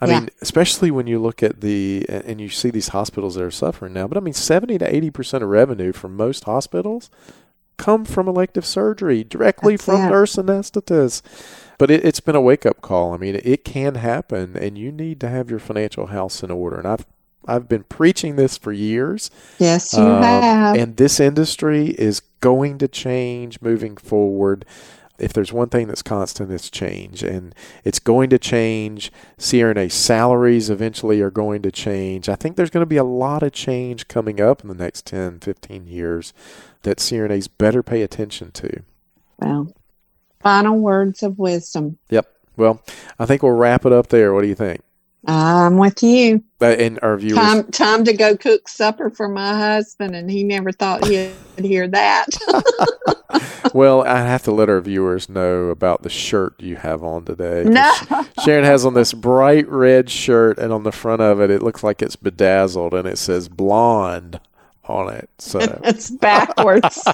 I 0.00 0.06
Yeah. 0.06 0.20
mean, 0.20 0.30
especially 0.40 0.92
when 0.92 1.08
you 1.08 1.18
look 1.18 1.42
at 1.42 1.62
the 1.62 2.06
and 2.08 2.40
you 2.40 2.48
see 2.48 2.70
these 2.70 2.88
hospitals 2.88 3.34
that 3.34 3.42
are 3.42 3.50
suffering 3.50 3.92
now. 3.92 4.06
But 4.06 4.18
I 4.18 4.20
mean, 4.20 4.34
seventy 4.34 4.78
to 4.78 4.86
eighty 4.94 5.10
percent 5.10 5.42
of 5.42 5.50
revenue 5.50 5.92
from 5.92 6.16
most 6.16 6.44
hospitals 6.44 7.10
come 7.76 8.04
from 8.04 8.28
elective 8.28 8.64
surgery 8.64 9.24
directly 9.24 9.74
That's 9.74 9.84
from 9.86 10.02
it. 10.06 10.10
nurse 10.10 10.36
anesthetists. 10.36 11.22
But 11.76 11.90
it, 11.90 12.04
it's 12.04 12.20
been 12.20 12.36
a 12.36 12.40
wake 12.40 12.64
up 12.64 12.80
call. 12.82 13.14
I 13.14 13.16
mean, 13.16 13.40
it 13.42 13.64
can 13.64 13.96
happen, 13.96 14.56
and 14.56 14.78
you 14.78 14.92
need 14.92 15.20
to 15.22 15.28
have 15.28 15.50
your 15.50 15.58
financial 15.58 16.06
house 16.06 16.42
in 16.44 16.52
order. 16.52 16.76
And 16.78 16.86
I've 16.86 17.04
I've 17.46 17.68
been 17.68 17.84
preaching 17.84 18.36
this 18.36 18.56
for 18.58 18.72
years. 18.72 19.30
Yes, 19.58 19.92
you 19.94 20.02
Um, 20.02 20.22
have. 20.22 20.76
And 20.76 20.96
this 20.96 21.20
industry 21.20 21.88
is 21.90 22.20
going 22.40 22.78
to 22.78 22.88
change 22.88 23.60
moving 23.60 23.96
forward. 23.96 24.64
If 25.18 25.32
there's 25.32 25.52
one 25.52 25.70
thing 25.70 25.86
that's 25.86 26.02
constant, 26.02 26.50
it's 26.52 26.68
change. 26.68 27.22
And 27.22 27.54
it's 27.84 27.98
going 27.98 28.28
to 28.30 28.38
change. 28.38 29.10
CRNA 29.38 29.90
salaries 29.90 30.68
eventually 30.68 31.22
are 31.22 31.30
going 31.30 31.62
to 31.62 31.72
change. 31.72 32.28
I 32.28 32.34
think 32.34 32.56
there's 32.56 32.68
going 32.70 32.82
to 32.82 32.86
be 32.86 32.98
a 32.98 33.04
lot 33.04 33.42
of 33.42 33.52
change 33.52 34.08
coming 34.08 34.40
up 34.42 34.62
in 34.62 34.68
the 34.68 34.74
next 34.74 35.06
10, 35.06 35.40
15 35.40 35.86
years 35.86 36.34
that 36.82 36.98
CRNAs 36.98 37.48
better 37.56 37.82
pay 37.82 38.02
attention 38.02 38.50
to. 38.52 38.82
well, 39.38 39.72
final 40.42 40.78
words 40.78 41.22
of 41.22 41.38
wisdom. 41.38 41.98
Yep. 42.10 42.26
Well, 42.58 42.82
I 43.18 43.26
think 43.26 43.42
we'll 43.42 43.52
wrap 43.52 43.84
it 43.86 43.92
up 43.92 44.08
there. 44.08 44.32
What 44.34 44.42
do 44.42 44.48
you 44.48 44.54
think? 44.54 44.82
I'm 45.26 45.78
with 45.78 46.02
you. 46.02 46.42
Uh, 46.60 46.66
and 46.66 46.98
our 47.02 47.16
viewers. 47.16 47.38
Time, 47.38 47.70
time 47.70 48.04
to 48.04 48.12
go 48.12 48.36
cook 48.36 48.68
supper 48.68 49.10
for 49.10 49.28
my 49.28 49.56
husband, 49.56 50.14
and 50.14 50.30
he 50.30 50.44
never 50.44 50.72
thought 50.72 51.06
he'd 51.06 51.32
hear 51.58 51.88
that. 51.88 52.28
Well, 53.74 54.02
I 54.04 54.20
have 54.20 54.42
to 54.44 54.52
let 54.52 54.70
our 54.70 54.80
viewers 54.80 55.28
know 55.28 55.64
about 55.66 56.02
the 56.02 56.08
shirt 56.08 56.54
you 56.58 56.76
have 56.76 57.02
on 57.02 57.26
today. 57.26 57.62
no, 57.64 57.92
Sharon 58.42 58.64
has 58.64 58.86
on 58.86 58.94
this 58.94 59.12
bright 59.12 59.68
red 59.68 60.08
shirt, 60.08 60.58
and 60.58 60.72
on 60.72 60.82
the 60.82 60.92
front 60.92 61.20
of 61.20 61.42
it, 61.42 61.50
it 61.50 61.62
looks 61.62 61.84
like 61.84 62.00
it's 62.00 62.16
bedazzled, 62.16 62.94
and 62.94 63.06
it 63.06 63.18
says 63.18 63.50
blonde 63.50 64.40
on 64.84 65.12
it. 65.12 65.28
So, 65.38 65.58
it's 65.84 66.10
backwards. 66.10 67.06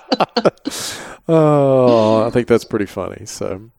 oh, 1.28 2.24
I 2.26 2.30
think 2.30 2.46
that's 2.46 2.64
pretty 2.64 2.86
funny. 2.86 3.26
So, 3.26 3.70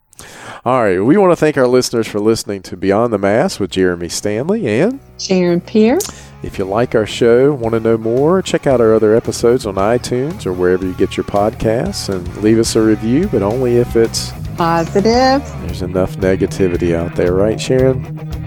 all 0.65 0.81
right, 0.83 0.99
we 0.99 1.17
want 1.17 1.31
to 1.31 1.35
thank 1.35 1.57
our 1.57 1.67
listeners 1.67 2.07
for 2.07 2.19
listening 2.19 2.61
to 2.63 2.77
Beyond 2.77 3.11
the 3.11 3.17
Mask 3.17 3.59
with 3.59 3.71
Jeremy 3.71 4.09
Stanley. 4.09 4.67
And 4.67 4.99
Sharon 5.19 5.59
Pierce. 5.61 6.07
if 6.43 6.57
you 6.57 6.65
like 6.65 6.95
our 6.95 7.05
show, 7.05 7.53
want 7.53 7.73
to 7.73 7.79
know 7.79 7.97
more, 7.97 8.41
check 8.41 8.65
out 8.67 8.79
our 8.81 8.93
other 8.93 9.15
episodes 9.15 9.65
on 9.65 9.75
iTunes 9.75 10.45
or 10.45 10.53
wherever 10.53 10.85
you 10.85 10.93
get 10.93 11.17
your 11.17 11.23
podcasts, 11.25 12.07
and 12.13 12.25
leave 12.37 12.59
us 12.59 12.75
a 12.75 12.81
review, 12.81 13.27
but 13.27 13.41
only 13.41 13.77
if 13.77 13.95
it's 13.95 14.31
Positive. 14.57 15.41
there's 15.65 15.81
enough 15.81 16.15
negativity 16.17 16.95
out 16.95 17.15
there, 17.15 17.33
right, 17.33 17.59
Sharon? 17.59 18.03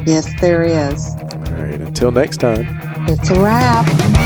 Yes, 0.06 0.28
there 0.40 0.62
is. 0.62 1.10
All 1.16 1.52
right, 1.54 1.80
until 1.80 2.12
next 2.12 2.38
time. 2.38 2.66
It's 3.08 3.30
a 3.30 3.40
wrap. 3.42 4.25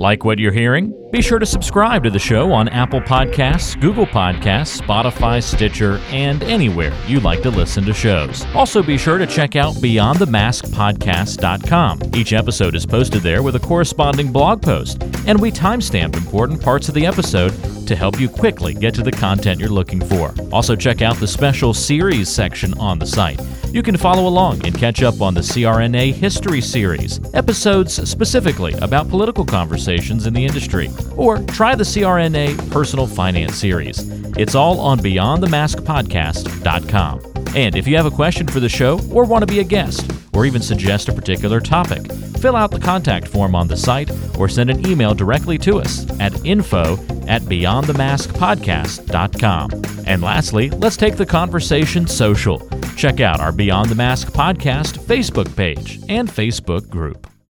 Like 0.00 0.24
what 0.24 0.38
you're 0.38 0.50
hearing? 0.50 0.94
Be 1.12 1.20
sure 1.20 1.38
to 1.38 1.44
subscribe 1.44 2.04
to 2.04 2.10
the 2.10 2.18
show 2.18 2.52
on 2.52 2.70
Apple 2.70 3.02
Podcasts, 3.02 3.78
Google 3.78 4.06
Podcasts, 4.06 4.80
Spotify, 4.80 5.42
Stitcher, 5.42 6.00
and 6.08 6.42
anywhere 6.42 6.96
you 7.06 7.20
like 7.20 7.42
to 7.42 7.50
listen 7.50 7.84
to 7.84 7.92
shows. 7.92 8.46
Also, 8.54 8.82
be 8.82 8.96
sure 8.96 9.18
to 9.18 9.26
check 9.26 9.56
out 9.56 9.74
BeyondTheMaskPodcast.com. 9.74 12.00
Each 12.14 12.32
episode 12.32 12.74
is 12.74 12.86
posted 12.86 13.20
there 13.20 13.42
with 13.42 13.56
a 13.56 13.60
corresponding 13.60 14.32
blog 14.32 14.62
post, 14.62 15.02
and 15.26 15.38
we 15.38 15.52
timestamp 15.52 16.16
important 16.16 16.62
parts 16.62 16.88
of 16.88 16.94
the 16.94 17.04
episode 17.04 17.52
to 17.90 17.96
help 17.96 18.18
you 18.20 18.28
quickly 18.28 18.72
get 18.72 18.94
to 18.94 19.02
the 19.02 19.10
content 19.10 19.58
you're 19.58 19.68
looking 19.68 20.00
for. 20.00 20.32
Also, 20.52 20.76
check 20.76 21.02
out 21.02 21.16
the 21.16 21.26
special 21.26 21.74
series 21.74 22.28
section 22.28 22.72
on 22.78 23.00
the 23.00 23.06
site. 23.06 23.40
You 23.72 23.82
can 23.82 23.96
follow 23.96 24.28
along 24.28 24.64
and 24.64 24.78
catch 24.78 25.02
up 25.02 25.20
on 25.20 25.34
the 25.34 25.40
CRNA 25.40 26.12
History 26.12 26.60
Series, 26.60 27.18
episodes 27.34 28.08
specifically 28.08 28.74
about 28.74 29.08
political 29.08 29.44
conversations 29.44 30.28
in 30.28 30.34
the 30.34 30.44
industry, 30.44 30.88
or 31.16 31.38
try 31.38 31.74
the 31.74 31.82
CRNA 31.82 32.70
Personal 32.70 33.08
Finance 33.08 33.56
Series. 33.56 34.08
It's 34.38 34.54
all 34.54 34.78
on 34.78 35.00
BeyondTheMaskPodcast.com. 35.00 37.20
And 37.56 37.74
if 37.74 37.88
you 37.88 37.96
have 37.96 38.06
a 38.06 38.12
question 38.12 38.46
for 38.46 38.60
the 38.60 38.68
show, 38.68 39.00
or 39.10 39.24
want 39.24 39.42
to 39.42 39.52
be 39.52 39.58
a 39.58 39.64
guest, 39.64 40.08
or 40.32 40.46
even 40.46 40.62
suggest 40.62 41.08
a 41.08 41.12
particular 41.12 41.60
topic, 41.60 42.06
fill 42.38 42.54
out 42.54 42.70
the 42.70 42.78
contact 42.78 43.26
form 43.26 43.56
on 43.56 43.66
the 43.66 43.76
site 43.76 44.12
or 44.38 44.48
send 44.48 44.70
an 44.70 44.86
email 44.86 45.12
directly 45.12 45.58
to 45.58 45.80
us 45.80 46.08
at 46.20 46.46
info 46.46 46.96
at 47.30 47.42
beyondthemaskpodcast.com. 47.42 49.70
And 50.06 50.20
lastly, 50.20 50.70
let's 50.70 50.96
take 50.96 51.16
the 51.16 51.24
conversation 51.24 52.08
social. 52.08 52.68
Check 52.96 53.20
out 53.20 53.38
our 53.40 53.52
Beyond 53.52 53.88
the 53.88 53.94
Mask 53.94 54.32
podcast 54.32 54.98
Facebook 54.98 55.56
page 55.56 56.00
and 56.08 56.28
Facebook 56.28 56.90
group. 56.90 57.29